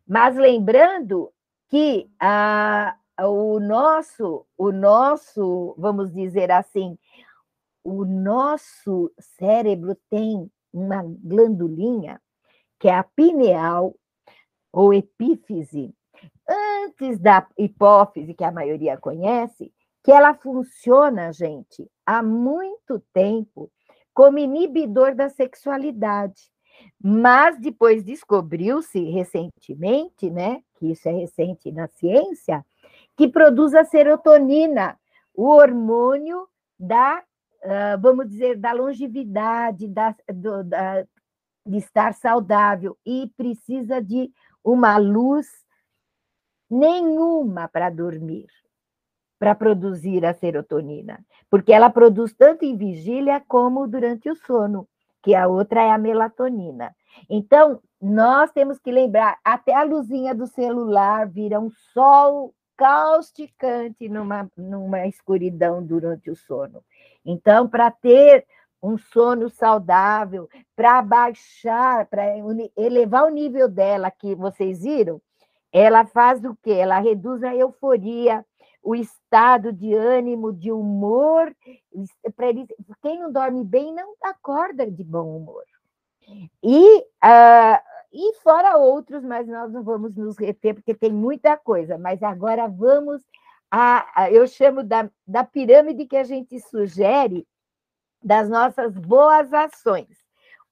Mas 0.07 0.37
lembrando 0.37 1.33
que 1.69 2.09
a, 2.21 2.97
o 3.21 3.59
nosso, 3.59 4.47
o 4.57 4.71
nosso, 4.71 5.75
vamos 5.77 6.13
dizer 6.13 6.51
assim, 6.53 6.97
o 7.83 8.05
nosso 8.05 9.13
cérebro 9.19 9.97
tem 10.09 10.51
uma 10.73 11.03
glandulinha, 11.03 12.21
que 12.79 12.89
é 12.89 12.95
a 12.95 13.03
pineal 13.03 13.95
ou 14.73 14.95
epífise, 14.95 15.95
antes 16.49 17.19
da 17.19 17.47
hipófise, 17.59 18.35
que 18.35 18.45
a 18.45 18.53
maioria 18.53 18.97
conhece, 18.97 19.73
que 20.03 20.13
ela 20.13 20.35
funciona, 20.35 21.33
gente, 21.33 21.91
há 22.07 22.23
muito 22.23 23.01
tempo 23.13 23.71
como 24.15 24.39
inibidor 24.39 25.15
da 25.15 25.29
sexualidade. 25.29 26.51
Mas 27.03 27.59
depois 27.59 28.05
descobriu-se 28.05 29.01
recentemente, 29.11 30.31
né, 30.31 30.63
que 30.77 30.93
isso 30.93 31.09
é 31.09 31.13
recente 31.13 31.71
na 31.73 31.89
ciência, 31.89 32.65
que 33.17 33.29
produz 33.29 33.75
a 33.75 33.85
serotonina, 33.85 34.99
o 35.35 35.49
hormônio 35.49 36.49
da, 36.79 37.23
uh, 37.63 38.01
vamos 38.01 38.29
dizer, 38.29 38.57
da 38.57 38.73
longevidade, 38.73 39.89
da, 39.89 40.15
do, 40.33 40.65
da, 40.65 41.03
de 41.67 41.79
estar 41.79 42.15
saudável, 42.15 42.97
e 43.05 43.31
precisa 43.37 44.01
de 44.01 44.31
uma 44.63 44.97
luz 44.97 45.47
nenhuma 46.71 47.69
para 47.69 47.91
dormir 47.91 48.47
para 49.39 49.55
produzir 49.55 50.25
a 50.25 50.33
serotonina, 50.33 51.25
porque 51.51 51.73
ela 51.73 51.91
produz 51.91 52.33
tanto 52.35 52.65
em 52.65 52.77
vigília 52.77 53.43
como 53.47 53.87
durante 53.87 54.31
o 54.31 54.37
sono, 54.37 54.89
que 55.23 55.35
a 55.35 55.49
outra 55.49 55.83
é 55.83 55.91
a 55.91 55.99
melatonina. 55.99 56.95
Então, 57.29 57.81
nós 58.01 58.51
temos 58.53 58.79
que 58.79 58.93
lembrar, 58.93 59.39
até 59.45 59.75
a 59.75 59.83
luzinha 59.83 60.35
do 60.35 60.47
celular 60.47 61.29
vira 61.29 61.59
um 61.59 61.71
sol 61.93 62.55
causticante 62.77 64.09
numa, 64.09 64.51
numa 64.57 65.07
escuridão 65.07 65.85
durante 65.85 66.31
o 66.31 66.37
sono. 66.37 66.83
Então, 67.25 67.69
para 67.69 67.91
ter 67.91 68.45
um 68.83 68.99
sono 68.99 69.49
saudável, 69.49 70.49
para 70.77 71.01
baixar, 71.01 72.07
para 72.07 72.25
elevar 72.77 73.25
o 73.25 73.31
nível 73.31 73.69
dela, 73.69 74.11
que 74.11 74.35
vocês 74.35 74.83
viram, 74.83 75.21
ela 75.73 76.05
faz 76.05 76.45
o 76.45 76.55
quê? 76.63 76.73
Ela 76.73 76.99
reduz 76.99 77.43
a 77.43 77.57
euforia, 77.57 78.45
o 78.85 78.95
estado 78.95 79.73
de 79.73 79.95
ânimo, 79.95 80.53
de 80.53 80.71
humor. 80.71 81.55
Ele, 81.93 82.67
quem 83.03 83.19
não 83.19 83.33
dorme 83.33 83.65
bem 83.65 83.93
não 83.95 84.15
acorda 84.23 84.89
de 84.89 85.03
bom 85.03 85.37
humor. 85.37 85.65
E, 86.63 86.99
uh, 87.01 87.81
e 88.13 88.35
fora 88.43 88.77
outros, 88.77 89.25
mas 89.25 89.49
nós 89.49 89.73
não 89.73 89.83
vamos 89.83 90.15
nos 90.15 90.39
reter, 90.39 90.75
porque 90.75 90.95
tem 90.95 91.11
muita 91.11 91.57
coisa. 91.57 91.97
Mas 91.99 92.23
agora 92.23 92.69
vamos 92.69 93.23
a, 93.71 94.23
a 94.23 94.31
eu 94.31 94.47
chamo 94.47 94.85
da, 94.85 95.11
da 95.27 95.43
pirâmide 95.43 96.07
que 96.07 96.17
a 96.17 96.23
gente 96.23 96.61
sugere 96.61 97.47
das 98.23 98.49
nossas 98.49 98.97
boas 98.97 99.53
ações. 99.53 100.17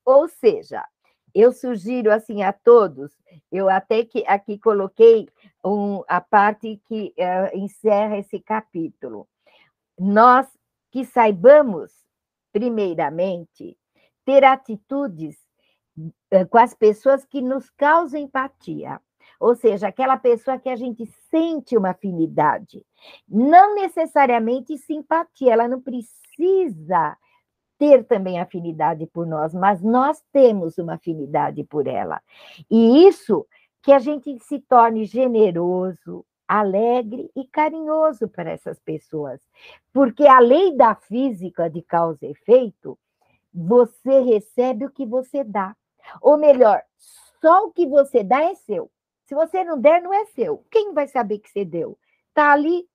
Ou 0.05 0.29
seja, 0.29 0.85
eu 1.35 1.53
sugiro 1.53 2.13
assim 2.13 2.43
a 2.43 2.53
todos, 2.53 3.13
eu 3.51 3.69
até 3.69 4.05
que 4.05 4.25
aqui 4.27 4.59
coloquei 4.59 5.29
um, 5.65 6.03
a 6.09 6.21
parte 6.21 6.81
que 6.87 7.15
uh, 7.19 7.57
encerra 7.57 8.19
esse 8.19 8.39
capítulo. 8.41 9.29
Nós 9.99 10.47
que 10.91 11.05
saibamos, 11.05 11.91
primeiramente, 12.53 13.79
ter 14.25 14.45
atitudes 14.45 15.37
uh, 15.99 16.47
com 16.51 16.59
as 16.59 16.75
pessoas 16.75 17.25
que 17.25 17.41
nos 17.41 17.71
causam 17.71 18.21
empatia. 18.21 19.01
Ou 19.41 19.57
seja, 19.57 19.89
aquela 19.89 20.17
pessoa 20.17 20.59
que 20.59 20.69
a 20.69 20.77
gente 20.77 21.07
sente 21.31 21.77
uma 21.77 21.91
afinidade. 21.91 22.85
Não 23.29 23.75
necessariamente 23.75 24.79
simpatia, 24.79 25.53
ela 25.53 25.67
não 25.67 25.81
precisa 25.81 27.17
ter 27.83 28.05
também 28.05 28.39
afinidade 28.39 29.09
por 29.09 29.27
nós, 29.27 29.53
mas 29.53 29.83
nós 29.83 30.23
temos 30.33 30.79
uma 30.79 30.95
afinidade 30.95 31.65
por 31.65 31.89
ela. 31.89 32.23
E 32.71 33.09
isso 33.09 33.45
que 33.83 33.91
a 33.91 33.99
gente 33.99 34.39
se 34.39 34.61
torne 34.61 35.05
generoso, 35.05 36.25
alegre 36.47 37.29
e 37.35 37.45
carinhoso 37.45 38.29
para 38.29 38.53
essas 38.53 38.79
pessoas. 38.79 39.41
Porque 39.93 40.29
a 40.29 40.39
lei 40.39 40.77
da 40.77 40.95
física 40.95 41.69
de 41.69 41.83
causa 41.83 42.25
e 42.25 42.31
efeito, 42.31 42.97
você 43.53 44.21
recebe 44.21 44.87
o 44.87 44.91
que 44.91 45.05
você 45.05 45.43
dá. 45.43 45.75
Ou 46.21 46.39
melhor, 46.39 46.81
só 47.41 47.67
o 47.67 47.73
que 47.73 47.85
você 47.85 48.23
dá 48.23 48.45
é 48.45 48.55
seu. 48.55 48.93
Se 49.25 49.35
você 49.35 49.65
não 49.65 49.77
der, 49.77 50.01
não 50.01 50.15
é 50.15 50.25
seu. 50.27 50.65
Quem 50.71 50.95
vai 50.95 51.09
saber 51.09 51.41
que 51.41 51.51
você 51.51 51.65
deu? 51.65 51.99
Está 52.29 52.53
ali, 52.53 52.89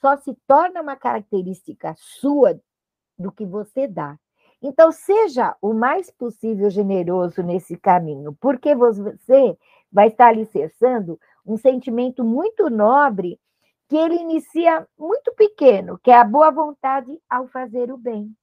só 0.00 0.16
se 0.18 0.32
torna 0.46 0.80
uma 0.80 0.94
característica 0.94 1.96
sua 1.98 2.60
do 3.22 3.32
que 3.32 3.46
você 3.46 3.86
dá. 3.86 4.18
Então, 4.60 4.92
seja 4.92 5.56
o 5.60 5.72
mais 5.72 6.10
possível 6.10 6.70
generoso 6.70 7.42
nesse 7.42 7.76
caminho, 7.76 8.36
porque 8.40 8.74
você 8.74 9.56
vai 9.90 10.08
estar 10.08 10.28
alicerçando 10.28 11.18
um 11.44 11.56
sentimento 11.56 12.22
muito 12.24 12.70
nobre 12.70 13.40
que 13.88 13.96
ele 13.96 14.16
inicia 14.16 14.86
muito 14.98 15.34
pequeno, 15.34 15.98
que 15.98 16.10
é 16.10 16.16
a 16.16 16.24
boa 16.24 16.50
vontade 16.50 17.20
ao 17.28 17.46
fazer 17.48 17.92
o 17.92 17.98
bem, 17.98 18.34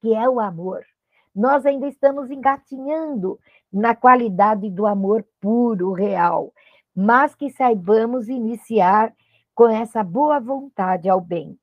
que 0.00 0.12
é 0.14 0.28
o 0.28 0.40
amor. 0.40 0.84
Nós 1.34 1.64
ainda 1.64 1.86
estamos 1.86 2.30
engatinhando 2.30 3.38
na 3.72 3.94
qualidade 3.94 4.68
do 4.68 4.86
amor 4.86 5.24
puro, 5.40 5.92
real, 5.92 6.52
mas 6.94 7.34
que 7.34 7.48
saibamos 7.50 8.28
iniciar 8.28 9.14
com 9.54 9.68
essa 9.68 10.02
boa 10.02 10.40
vontade 10.40 11.08
ao 11.08 11.20
bem. 11.20 11.56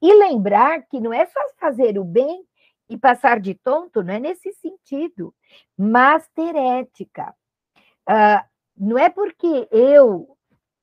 E 0.00 0.12
lembrar 0.14 0.82
que 0.82 1.00
não 1.00 1.12
é 1.12 1.26
só 1.26 1.40
fazer 1.58 1.98
o 1.98 2.04
bem 2.04 2.44
e 2.88 2.96
passar 2.96 3.40
de 3.40 3.54
tonto, 3.54 4.02
não 4.02 4.14
é 4.14 4.20
nesse 4.20 4.52
sentido, 4.52 5.34
mas 5.76 6.28
ter 6.28 6.54
ética. 6.54 7.34
Uh, 8.08 8.44
não 8.76 8.98
é 8.98 9.08
porque 9.08 9.68
eu, 9.70 10.36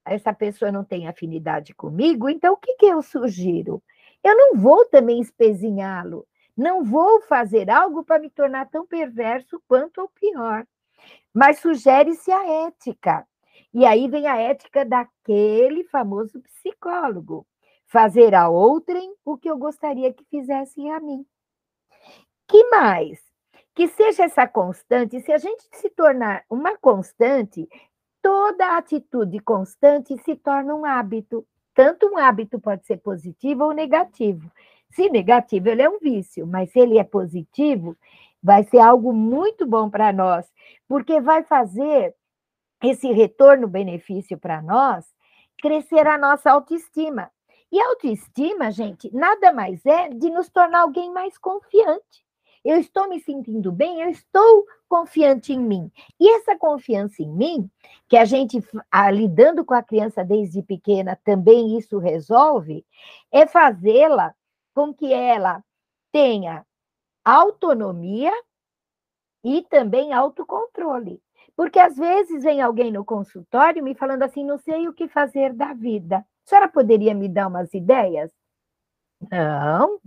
essa 0.03 0.33
pessoa 0.33 0.71
não 0.71 0.83
tem 0.83 1.07
afinidade 1.07 1.73
comigo, 1.73 2.27
então 2.27 2.53
o 2.53 2.57
que, 2.57 2.75
que 2.75 2.85
eu 2.85 3.01
sugiro? 3.01 3.81
Eu 4.23 4.35
não 4.35 4.55
vou 4.57 4.85
também 4.85 5.21
espezinhá-lo, 5.21 6.27
não 6.55 6.83
vou 6.83 7.21
fazer 7.21 7.69
algo 7.69 8.03
para 8.03 8.19
me 8.19 8.29
tornar 8.29 8.69
tão 8.69 8.85
perverso 8.85 9.61
quanto 9.67 10.01
ou 10.01 10.09
pior. 10.09 10.65
Mas 11.33 11.59
sugere-se 11.59 12.31
a 12.31 12.67
ética. 12.67 13.25
E 13.73 13.85
aí 13.85 14.07
vem 14.07 14.27
a 14.27 14.37
ética 14.37 14.85
daquele 14.85 15.83
famoso 15.85 16.39
psicólogo 16.41 17.45
fazer 17.93 18.33
a 18.33 18.49
outrem 18.49 19.13
o 19.23 19.37
que 19.37 19.47
eu 19.47 19.55
gostaria 19.55 20.11
que 20.11 20.25
fizessem 20.25 20.91
a 20.91 20.99
mim. 20.99 21.23
Que 22.47 22.67
mais? 22.71 23.21
Que 23.75 23.87
seja 23.87 24.23
essa 24.23 24.47
constante, 24.47 25.21
se 25.21 25.31
a 25.31 25.37
gente 25.37 25.63
se 25.73 25.91
tornar 25.91 26.43
uma 26.49 26.75
constante, 26.75 27.69
toda 28.19 28.77
atitude 28.77 29.39
constante 29.41 30.17
se 30.23 30.35
torna 30.35 30.73
um 30.73 30.83
hábito. 30.83 31.45
Tanto 31.75 32.07
um 32.07 32.17
hábito 32.17 32.59
pode 32.59 32.83
ser 32.83 32.97
positivo 32.97 33.65
ou 33.65 33.73
negativo. 33.73 34.51
Se 34.89 35.07
negativo, 35.07 35.69
ele 35.69 35.83
é 35.83 35.89
um 35.89 35.99
vício, 35.99 36.47
mas 36.47 36.71
se 36.71 36.79
ele 36.79 36.97
é 36.97 37.03
positivo, 37.03 37.95
vai 38.41 38.63
ser 38.63 38.79
algo 38.79 39.13
muito 39.13 39.67
bom 39.67 39.87
para 39.87 40.11
nós, 40.11 40.51
porque 40.87 41.21
vai 41.21 41.43
fazer 41.43 42.15
esse 42.81 43.11
retorno 43.11 43.67
benefício 43.67 44.35
para 44.35 44.63
nós 44.63 45.05
crescer 45.61 46.07
a 46.07 46.17
nossa 46.17 46.51
autoestima. 46.51 47.31
E 47.73 47.81
autoestima, 47.81 48.69
gente, 48.69 49.11
nada 49.11 49.51
mais 49.51 49.83
é 49.83 50.07
de 50.07 50.29
nos 50.29 50.47
tornar 50.47 50.81
alguém 50.81 51.11
mais 51.11 51.39
confiante. 51.39 52.23
Eu 52.63 52.77
estou 52.77 53.09
me 53.09 53.19
sentindo 53.19 53.71
bem, 53.71 53.99
eu 53.99 54.09
estou 54.11 54.63
confiante 54.87 55.53
em 55.53 55.59
mim. 55.59 55.91
E 56.19 56.29
essa 56.35 56.55
confiança 56.55 57.23
em 57.23 57.31
mim, 57.31 57.67
que 58.07 58.15
a 58.15 58.25
gente, 58.25 58.63
ah, 58.91 59.09
lidando 59.09 59.65
com 59.65 59.73
a 59.73 59.81
criança 59.81 60.23
desde 60.23 60.61
pequena, 60.61 61.19
também 61.25 61.75
isso 61.75 61.97
resolve, 61.97 62.85
é 63.31 63.47
fazê-la 63.47 64.35
com 64.75 64.93
que 64.93 65.11
ela 65.11 65.63
tenha 66.11 66.63
autonomia 67.25 68.31
e 69.43 69.63
também 69.63 70.13
autocontrole. 70.13 71.19
Porque 71.55 71.79
às 71.79 71.95
vezes 71.95 72.43
vem 72.43 72.61
alguém 72.61 72.91
no 72.91 73.03
consultório 73.03 73.83
me 73.83 73.95
falando 73.95 74.21
assim: 74.21 74.45
não 74.45 74.59
sei 74.59 74.87
o 74.87 74.93
que 74.93 75.07
fazer 75.07 75.53
da 75.53 75.73
vida. 75.73 76.23
A 76.45 76.49
senhora 76.49 76.67
poderia 76.67 77.13
me 77.13 77.29
dar 77.29 77.47
umas 77.47 77.73
ideias? 77.73 78.31
Não. 79.31 79.99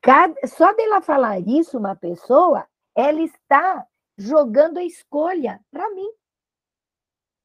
Cada, 0.00 0.34
só 0.46 0.72
dela 0.74 1.00
falar 1.00 1.40
isso, 1.40 1.78
uma 1.78 1.96
pessoa, 1.96 2.66
ela 2.94 3.20
está 3.22 3.86
jogando 4.16 4.78
a 4.78 4.84
escolha 4.84 5.60
para 5.70 5.90
mim. 5.90 6.08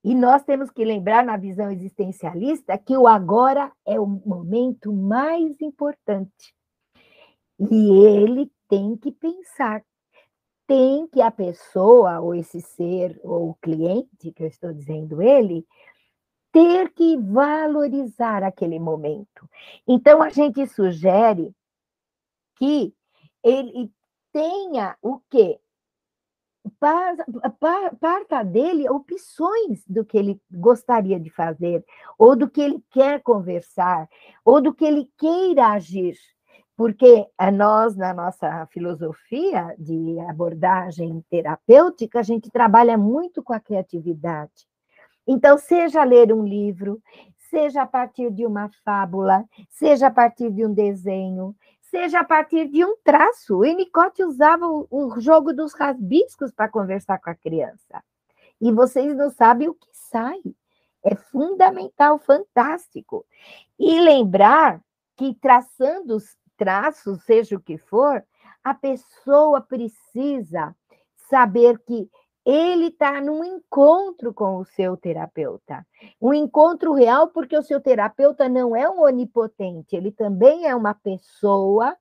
E 0.04 0.16
nós 0.16 0.44
temos 0.44 0.70
que 0.72 0.86
lembrar, 0.86 1.26
na 1.26 1.36
visão 1.36 1.72
existencialista, 1.72 2.78
que 2.78 2.96
o 2.96 3.08
agora 3.08 3.72
é 3.86 4.00
o 4.00 4.06
momento 4.06 4.94
mais 4.94 5.60
importante. 5.62 6.54
E 7.60 8.08
ele 8.08 8.50
tem 8.70 8.96
que 8.96 9.12
pensar, 9.12 9.84
tem 10.66 11.06
que 11.08 11.22
a 11.22 11.30
pessoa, 11.32 12.22
ou 12.22 12.34
esse 12.34 12.62
ser, 12.62 13.20
ou 13.24 13.50
o 13.50 13.56
cliente, 13.56 14.32
que 14.32 14.44
eu 14.44 14.48
estou 14.48 14.72
dizendo 14.72 15.22
ele, 15.22 15.66
ter 16.52 16.92
que 16.94 17.18
valorizar 17.18 18.44
aquele 18.44 18.80
momento. 18.80 19.50
Então, 19.88 20.22
a 20.22 20.30
gente 20.30 20.66
sugere 20.68 21.54
que 22.56 22.94
ele 23.44 23.92
tenha 24.32 24.98
o 25.02 25.20
quê? 25.30 25.60
parta 28.00 28.44
dele 28.44 28.90
opções 28.90 29.84
do 29.88 30.06
que 30.06 30.18
ele 30.18 30.42
gostaria 30.52 31.20
de 31.20 31.30
fazer, 31.30 31.84
ou 32.18 32.36
do 32.36 32.50
que 32.50 32.62
ele 32.62 32.84
quer 32.92 33.22
conversar, 33.22 34.08
ou 34.44 34.62
do 34.62 34.74
que 34.74 34.86
ele 34.86 35.10
queira 35.18 35.70
agir. 35.70 36.18
Porque 36.76 37.28
nós, 37.54 37.96
na 37.98 38.14
nossa 38.14 38.66
filosofia 38.68 39.76
de 39.78 40.20
abordagem 40.22 41.24
terapêutica, 41.30 42.20
a 42.20 42.24
gente 42.24 42.50
trabalha 42.50 42.98
muito 42.98 43.44
com 43.44 43.52
a 43.52 43.60
criatividade. 43.60 44.69
Então, 45.32 45.60
seja 45.60 46.04
ler 46.04 46.34
um 46.34 46.44
livro, 46.44 47.00
seja 47.52 47.84
a 47.84 47.86
partir 47.86 48.32
de 48.32 48.48
uma 48.48 48.68
fábula, 48.84 49.46
seja 49.70 50.08
a 50.08 50.12
partir 50.12 50.50
de 50.50 50.66
um 50.66 50.74
desenho, 50.74 51.56
seja 51.82 52.22
a 52.22 52.24
partir 52.24 52.68
de 52.68 52.84
um 52.84 52.96
traço. 53.04 53.58
O 53.58 53.60
Winnicott 53.60 54.24
usava 54.24 54.66
o, 54.66 54.88
o 54.90 55.22
jogo 55.22 55.54
dos 55.54 55.76
rabiscos 55.76 56.52
para 56.52 56.68
conversar 56.68 57.20
com 57.20 57.30
a 57.30 57.36
criança. 57.36 58.04
E 58.60 58.72
vocês 58.72 59.16
não 59.16 59.30
sabem 59.30 59.70
o 59.70 59.76
que 59.76 59.90
sai. 59.94 60.42
É 61.04 61.14
fundamental, 61.14 62.18
fantástico. 62.18 63.24
E 63.78 64.00
lembrar 64.00 64.82
que 65.16 65.36
traçando 65.36 66.16
os 66.16 66.36
traços, 66.58 67.22
seja 67.24 67.56
o 67.56 67.62
que 67.62 67.78
for, 67.78 68.24
a 68.64 68.74
pessoa 68.74 69.62
precisa 69.62 70.76
saber 71.30 71.78
que 71.86 72.10
ele 72.46 72.88
está 72.88 73.22
num 73.22 73.44
encontro 73.44 74.34
com 74.34 74.58
o 74.58 74.66
seu 74.66 74.98
terapeuta. 74.98 75.86
Um 76.22 76.34
encontro 76.34 76.94
real, 76.94 77.28
porque 77.28 77.58
o 77.58 77.64
seu 77.64 77.80
terapeuta 77.82 78.48
não 78.48 78.76
é 78.76 78.90
um 78.90 79.02
onipotente, 79.02 79.96
ele 79.96 80.12
também 80.12 80.66
é 80.66 80.76
uma 80.76 80.94
pessoa 80.94 81.96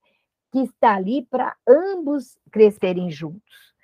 que 0.51 0.61
está 0.61 0.95
ali 0.95 1.27
para 1.27 1.55
ambos 1.69 2.39
crescerem 2.51 3.11
juntos, 3.11 3.75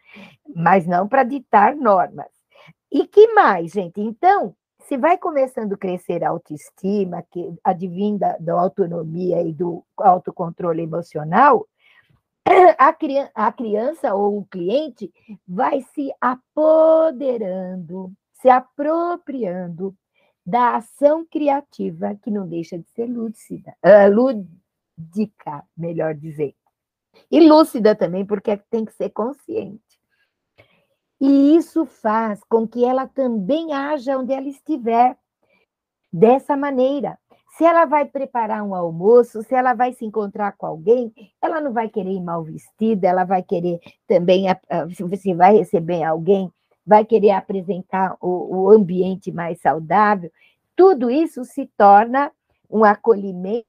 mas 0.55 0.87
não 0.87 1.07
para 1.07 1.25
ditar 1.25 1.77
normas. 1.77 2.31
E 2.91 3.07
que 3.07 3.35
mais, 3.35 3.73
gente? 3.73 4.01
Então, 4.01 4.55
se 4.81 4.97
vai 4.97 5.19
começando 5.19 5.73
a 5.73 5.79
crescer 5.79 6.23
a 6.23 6.29
autoestima, 6.29 7.25
que 7.31 7.55
advinda 7.65 8.37
da 8.39 8.55
autonomia 8.55 9.43
e 9.43 9.53
do 9.53 9.85
autocontrole 9.97 10.83
emocional, 10.83 11.67
a, 12.79 12.93
criança, 12.93 13.31
a 13.35 13.53
criança 13.53 14.15
ou 14.15 14.39
o 14.39 14.45
cliente 14.45 15.13
vai 15.47 15.81
se 15.95 16.13
apoderando, 16.21 18.13
se 18.35 18.49
apropriando 18.49 19.97
da 20.45 20.77
ação 20.77 21.25
criativa, 21.25 22.15
que 22.23 22.31
não 22.31 22.47
deixa 22.47 22.79
de 22.79 22.87
ser 22.91 23.07
lúcida, 23.07 23.75
lúdica, 24.13 25.65
melhor 25.77 26.15
dizer. 26.15 26.55
E 27.31 27.41
lúcida 27.41 27.95
também, 27.95 28.27
porque 28.27 28.57
tem 28.71 28.85
que 28.85 28.93
ser 28.93 29.11
consciente. 29.11 29.83
E 31.21 31.57
isso 31.57 31.87
faz 31.87 32.43
com 32.45 32.69
que 32.69 32.85
ela 32.85 33.07
também 33.07 33.73
haja 33.73 34.19
onde 34.19 34.33
ela 34.33 34.49
estiver, 34.49 35.17
dessa 36.13 36.57
maneira. 36.57 37.19
Se 37.57 37.65
ela 37.65 37.85
vai 37.85 38.05
preparar 38.05 38.65
um 38.65 38.75
almoço, 38.75 39.43
se 39.45 39.55
ela 39.55 39.75
vai 39.75 39.93
se 39.93 40.05
encontrar 40.05 40.57
com 40.57 40.67
alguém, 40.67 41.13
ela 41.41 41.61
não 41.61 41.73
vai 41.73 41.89
querer 41.89 42.11
ir 42.11 42.21
mal 42.21 42.43
vestida, 42.43 43.07
ela 43.07 43.23
vai 43.23 43.45
querer 43.45 43.79
também, 44.09 44.47
se 44.93 45.05
você 45.05 45.33
vai 45.35 45.59
receber 45.59 46.03
alguém, 46.03 46.51
vai 46.85 47.05
querer 47.05 47.31
apresentar 47.31 48.17
o, 48.21 48.63
o 48.63 48.71
ambiente 48.71 49.31
mais 49.31 49.61
saudável. 49.61 50.33
Tudo 50.75 51.09
isso 51.09 51.45
se 51.45 51.71
torna 51.77 52.33
um 52.69 52.83
acolhimento 52.83 53.67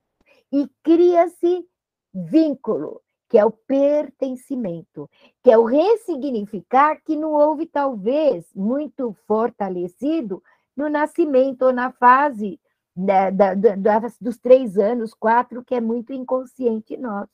e 0.52 0.67
cria-se 0.82 1.63
vínculo, 2.12 3.02
que 3.30 3.38
é 3.38 3.45
o 3.45 3.52
pertencimimento, 3.52 5.08
que 5.43 5.52
é 5.52 5.58
o 5.60 5.63
ressignificar 5.63 7.00
que 7.06 7.15
não 7.15 7.34
houve, 7.34 7.67
talvez, 7.67 8.45
muito 8.56 9.15
fortalecido 9.28 10.41
no 10.76 10.89
nascimento 10.89 11.65
ou 11.67 11.71
na 11.71 11.91
fase 11.91 12.60
da, 12.95 13.29
da, 13.29 13.53
da, 13.53 13.99
dos 14.21 14.38
três 14.38 14.77
anos, 14.77 15.13
quatro, 15.13 15.63
que 15.63 15.75
é 15.75 15.81
muito 15.81 16.13
inconsciente 16.13 16.95
nosso. 16.95 17.31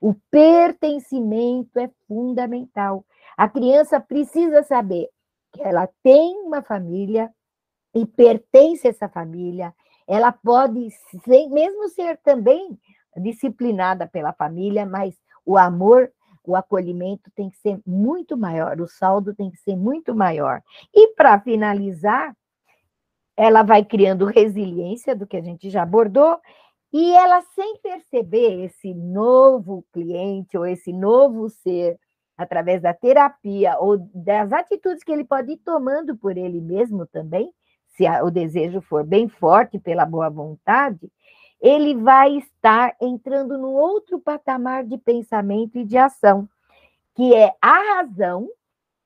O 0.00 0.14
pertencimento 0.30 1.78
é 1.78 1.90
fundamental. 2.06 3.04
A 3.36 3.48
criança 3.48 4.00
precisa 4.00 4.62
saber 4.62 5.08
que 5.52 5.62
ela 5.62 5.88
tem 6.02 6.38
uma 6.38 6.62
família 6.62 7.30
e 7.94 8.06
pertence 8.06 8.86
a 8.86 8.90
essa 8.90 9.08
família. 9.08 9.74
Ela 10.06 10.32
pode, 10.32 10.90
ser, 11.24 11.48
mesmo 11.48 11.88
ser 11.88 12.16
também 12.18 12.78
disciplinada 13.16 14.06
pela 14.06 14.32
família, 14.32 14.86
mas 14.86 15.18
o 15.44 15.58
amor, 15.58 16.10
o 16.44 16.54
acolhimento 16.54 17.30
tem 17.34 17.50
que 17.50 17.58
ser 17.58 17.80
muito 17.84 18.36
maior, 18.36 18.80
o 18.80 18.86
saldo 18.86 19.34
tem 19.34 19.50
que 19.50 19.58
ser 19.58 19.76
muito 19.76 20.14
maior. 20.14 20.62
E 20.94 21.08
para 21.14 21.40
finalizar, 21.40 22.34
ela 23.38 23.62
vai 23.62 23.84
criando 23.84 24.26
resiliência 24.26 25.14
do 25.14 25.24
que 25.24 25.36
a 25.36 25.40
gente 25.40 25.70
já 25.70 25.84
abordou, 25.84 26.40
e 26.92 27.12
ela, 27.12 27.40
sem 27.54 27.76
perceber 27.78 28.64
esse 28.64 28.92
novo 28.92 29.84
cliente 29.92 30.58
ou 30.58 30.66
esse 30.66 30.92
novo 30.92 31.48
ser, 31.48 31.96
através 32.36 32.82
da 32.82 32.92
terapia 32.92 33.78
ou 33.78 33.96
das 34.12 34.52
atitudes 34.52 35.04
que 35.04 35.12
ele 35.12 35.22
pode 35.22 35.52
ir 35.52 35.58
tomando 35.58 36.16
por 36.16 36.36
ele 36.36 36.60
mesmo 36.60 37.06
também, 37.06 37.52
se 37.90 38.08
o 38.22 38.30
desejo 38.30 38.80
for 38.80 39.04
bem 39.04 39.28
forte 39.28 39.78
pela 39.78 40.04
boa 40.04 40.28
vontade, 40.28 41.08
ele 41.60 41.94
vai 41.94 42.38
estar 42.38 42.96
entrando 43.00 43.56
num 43.56 43.72
outro 43.72 44.18
patamar 44.18 44.84
de 44.84 44.98
pensamento 44.98 45.78
e 45.78 45.84
de 45.84 45.96
ação, 45.96 46.48
que 47.14 47.34
é 47.34 47.52
a 47.62 47.94
razão, 47.94 48.48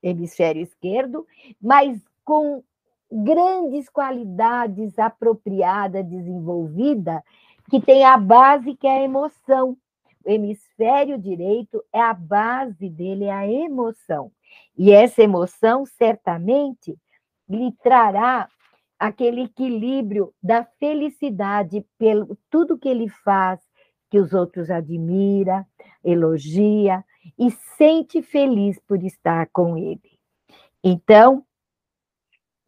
hemisfério 0.02 0.62
esquerdo, 0.62 1.26
mas 1.60 2.00
com 2.24 2.62
grandes 3.12 3.88
qualidades 3.88 4.98
apropriada, 4.98 6.02
desenvolvida, 6.02 7.22
que 7.70 7.80
tem 7.80 8.04
a 8.04 8.16
base 8.16 8.74
que 8.74 8.86
é 8.86 8.98
a 8.98 9.02
emoção. 9.02 9.76
O 10.24 10.30
hemisfério 10.30 11.18
direito 11.18 11.82
é 11.92 12.00
a 12.00 12.14
base 12.14 12.88
dele, 12.88 13.24
é 13.24 13.32
a 13.32 13.46
emoção. 13.46 14.32
E 14.76 14.92
essa 14.92 15.22
emoção 15.22 15.84
certamente 15.84 16.96
lhe 17.48 17.72
trará 17.82 18.48
aquele 18.98 19.42
equilíbrio 19.42 20.32
da 20.42 20.64
felicidade 20.64 21.84
pelo 21.98 22.38
tudo 22.48 22.78
que 22.78 22.88
ele 22.88 23.08
faz, 23.08 23.60
que 24.08 24.18
os 24.18 24.32
outros 24.32 24.70
admira, 24.70 25.66
elogia 26.04 27.04
e 27.38 27.50
sente 27.50 28.22
feliz 28.22 28.78
por 28.86 29.02
estar 29.02 29.48
com 29.52 29.76
ele. 29.76 30.18
Então, 30.84 31.44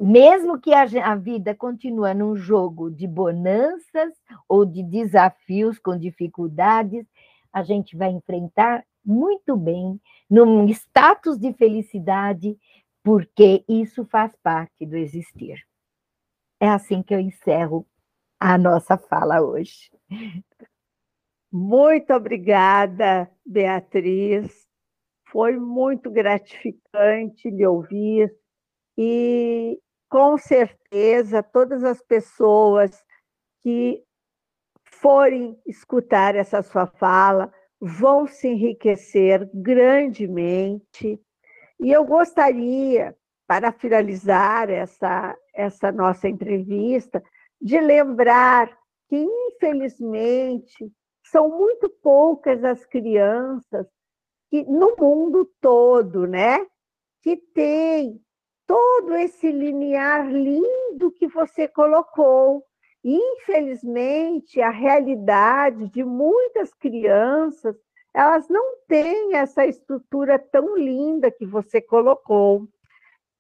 mesmo 0.04 0.60
que 0.60 0.74
a, 0.74 1.14
vida 1.14 1.54
continue 1.54 2.12
num 2.12 2.36
jogo 2.36 2.90
de 2.90 3.06
bonanças 3.06 4.12
ou 4.46 4.66
de 4.66 4.82
desafios 4.82 5.78
com 5.78 5.96
dificuldades, 5.96 7.06
a 7.50 7.62
gente 7.62 7.96
vai 7.96 8.10
enfrentar 8.10 8.84
muito 9.02 9.56
bem, 9.56 9.98
num 10.28 10.68
status 10.68 11.38
de 11.38 11.52
felicidade, 11.54 12.58
porque 13.02 13.64
isso 13.68 14.04
faz 14.04 14.34
parte 14.42 14.84
do 14.84 14.96
existir. 14.96 15.62
É 16.60 16.68
assim 16.68 17.02
que 17.02 17.14
eu 17.14 17.20
encerro 17.20 17.86
a 18.38 18.58
nossa 18.58 18.98
fala 18.98 19.40
hoje. 19.40 19.90
Muito 21.50 22.12
obrigada, 22.12 23.30
Beatriz. 23.44 24.66
Foi 25.28 25.56
muito 25.56 26.10
gratificante 26.10 27.50
lhe 27.50 27.66
ouvir 27.66 28.34
e 28.96 29.78
com 30.14 30.38
certeza, 30.38 31.42
todas 31.42 31.82
as 31.82 32.00
pessoas 32.00 33.04
que 33.64 34.00
forem 34.84 35.60
escutar 35.66 36.36
essa 36.36 36.62
sua 36.62 36.86
fala 36.86 37.52
vão 37.80 38.24
se 38.24 38.46
enriquecer 38.46 39.50
grandemente, 39.52 41.20
E 41.80 41.90
eu 41.90 42.04
gostaria, 42.04 43.16
para 43.44 43.72
finalizar 43.72 44.70
essa, 44.70 45.36
essa 45.52 45.90
nossa 45.90 46.28
entrevista, 46.28 47.20
de 47.60 47.80
lembrar 47.80 48.68
que, 49.08 49.16
infelizmente, 49.16 50.92
são 51.24 51.48
muito 51.48 51.90
poucas 51.90 52.62
as 52.62 52.86
crianças 52.86 53.84
que, 54.48 54.62
no 54.62 54.94
mundo 54.96 55.44
todo, 55.60 56.24
né, 56.24 56.64
que 57.20 57.36
têm 57.36 58.24
todo 58.66 59.14
esse 59.14 59.50
linear 59.50 60.30
lindo 60.30 61.10
que 61.12 61.26
você 61.26 61.68
colocou. 61.68 62.64
Infelizmente, 63.02 64.60
a 64.60 64.70
realidade 64.70 65.88
de 65.90 66.02
muitas 66.02 66.72
crianças, 66.72 67.76
elas 68.14 68.48
não 68.48 68.78
têm 68.86 69.36
essa 69.36 69.66
estrutura 69.66 70.38
tão 70.38 70.76
linda 70.76 71.30
que 71.30 71.44
você 71.44 71.80
colocou. 71.80 72.66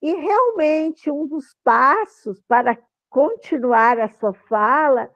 E 0.02 0.14
realmente, 0.14 1.10
um 1.10 1.26
dos 1.26 1.56
passos 1.64 2.42
para 2.46 2.76
continuar 3.08 3.98
a 3.98 4.08
sua 4.08 4.34
fala, 4.34 5.10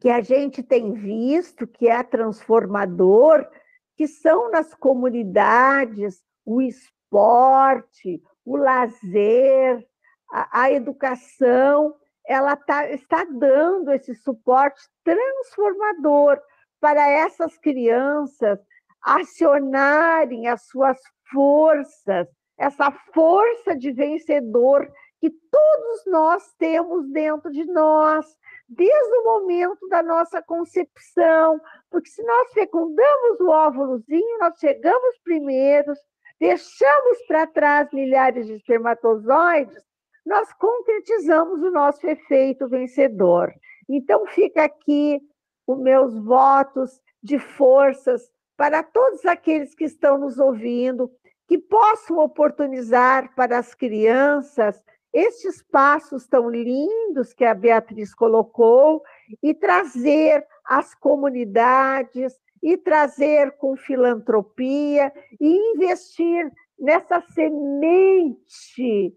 que 0.00 0.10
a 0.10 0.20
gente 0.20 0.62
tem 0.62 0.92
visto 0.92 1.66
que 1.66 1.88
é 1.88 2.02
transformador, 2.02 3.48
que 3.96 4.06
são 4.06 4.50
nas 4.50 4.74
comunidades 4.74 6.22
o 6.44 6.60
esporte, 6.60 8.20
o 8.44 8.56
lazer, 8.56 9.86
a, 10.30 10.62
a 10.62 10.72
educação, 10.72 11.94
ela 12.26 12.56
tá, 12.56 12.90
está 12.90 13.24
dando 13.24 13.92
esse 13.92 14.14
suporte 14.14 14.82
transformador 15.02 16.40
para 16.80 17.08
essas 17.08 17.56
crianças 17.58 18.58
acionarem 19.02 20.48
as 20.48 20.66
suas 20.66 20.98
forças, 21.30 22.26
essa 22.56 22.90
força 23.12 23.76
de 23.76 23.92
vencedor 23.92 24.90
que 25.20 25.30
todos 25.30 26.04
nós 26.06 26.52
temos 26.58 27.10
dentro 27.10 27.50
de 27.50 27.64
nós, 27.64 28.26
desde 28.68 29.16
o 29.18 29.24
momento 29.24 29.88
da 29.88 30.02
nossa 30.02 30.42
concepção, 30.42 31.60
porque 31.90 32.10
se 32.10 32.22
nós 32.22 32.52
fecundamos 32.52 33.40
o 33.40 33.48
óvulozinho, 33.48 34.38
nós 34.38 34.58
chegamos 34.58 35.18
primeiros, 35.22 35.98
deixamos 36.44 37.22
para 37.26 37.46
trás 37.46 37.90
milhares 37.90 38.46
de 38.46 38.52
espermatozoides, 38.52 39.82
nós 40.26 40.52
concretizamos 40.52 41.62
o 41.62 41.70
nosso 41.70 42.06
efeito 42.06 42.68
vencedor. 42.68 43.50
Então, 43.88 44.26
fica 44.26 44.64
aqui 44.64 45.22
os 45.66 45.78
meus 45.78 46.18
votos 46.18 47.00
de 47.22 47.38
forças 47.38 48.30
para 48.58 48.82
todos 48.82 49.24
aqueles 49.24 49.74
que 49.74 49.84
estão 49.84 50.18
nos 50.18 50.38
ouvindo, 50.38 51.10
que 51.48 51.56
possam 51.56 52.18
oportunizar 52.18 53.34
para 53.34 53.56
as 53.56 53.74
crianças 53.74 54.82
estes 55.14 55.62
passos 55.62 56.26
tão 56.26 56.50
lindos 56.50 57.32
que 57.32 57.44
a 57.46 57.54
Beatriz 57.54 58.14
colocou 58.14 59.02
e 59.42 59.54
trazer 59.54 60.46
às 60.66 60.94
comunidades, 60.94 62.38
e 62.64 62.78
trazer 62.78 63.52
com 63.58 63.76
filantropia 63.76 65.12
e 65.38 65.74
investir 65.74 66.50
nessa 66.78 67.20
semente 67.20 69.14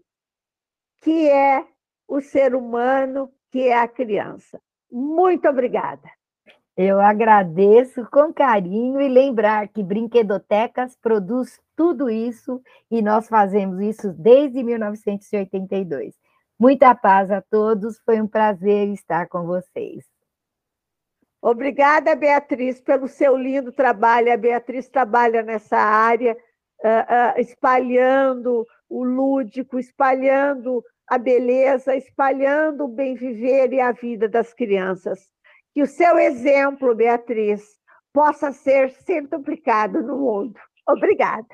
que 1.00 1.30
é 1.30 1.64
o 2.06 2.20
ser 2.20 2.54
humano, 2.54 3.32
que 3.50 3.60
é 3.68 3.78
a 3.78 3.88
criança. 3.88 4.60
Muito 4.92 5.48
obrigada. 5.48 6.06
Eu 6.76 7.00
agradeço 7.00 8.06
com 8.10 8.32
carinho 8.32 9.00
e 9.00 9.08
lembrar 9.08 9.66
que 9.68 9.82
Brinquedotecas 9.82 10.94
produz 11.00 11.58
tudo 11.74 12.10
isso 12.10 12.60
e 12.90 13.00
nós 13.00 13.28
fazemos 13.28 13.80
isso 13.80 14.12
desde 14.12 14.62
1982. 14.62 16.14
Muita 16.60 16.94
paz 16.94 17.30
a 17.30 17.40
todos, 17.40 17.98
foi 18.04 18.20
um 18.20 18.28
prazer 18.28 18.88
estar 18.88 19.26
com 19.26 19.46
vocês. 19.46 20.04
Obrigada, 21.40 22.14
Beatriz, 22.14 22.80
pelo 22.80 23.06
seu 23.06 23.36
lindo 23.36 23.72
trabalho. 23.72 24.32
A 24.32 24.36
Beatriz 24.36 24.88
trabalha 24.88 25.42
nessa 25.42 25.76
área, 25.76 26.36
uh, 26.84 27.36
uh, 27.36 27.40
espalhando 27.40 28.66
o 28.88 29.04
lúdico, 29.04 29.78
espalhando 29.78 30.82
a 31.06 31.16
beleza, 31.16 31.94
espalhando 31.94 32.84
o 32.84 32.88
bem 32.88 33.14
viver 33.14 33.72
e 33.72 33.80
a 33.80 33.92
vida 33.92 34.28
das 34.28 34.52
crianças. 34.52 35.20
Que 35.72 35.82
o 35.82 35.86
seu 35.86 36.18
exemplo, 36.18 36.94
Beatriz, 36.94 37.78
possa 38.12 38.52
ser 38.52 38.90
sempre 38.90 39.38
duplicado 39.38 40.02
no 40.02 40.18
mundo. 40.18 40.58
Obrigada. 40.86 41.46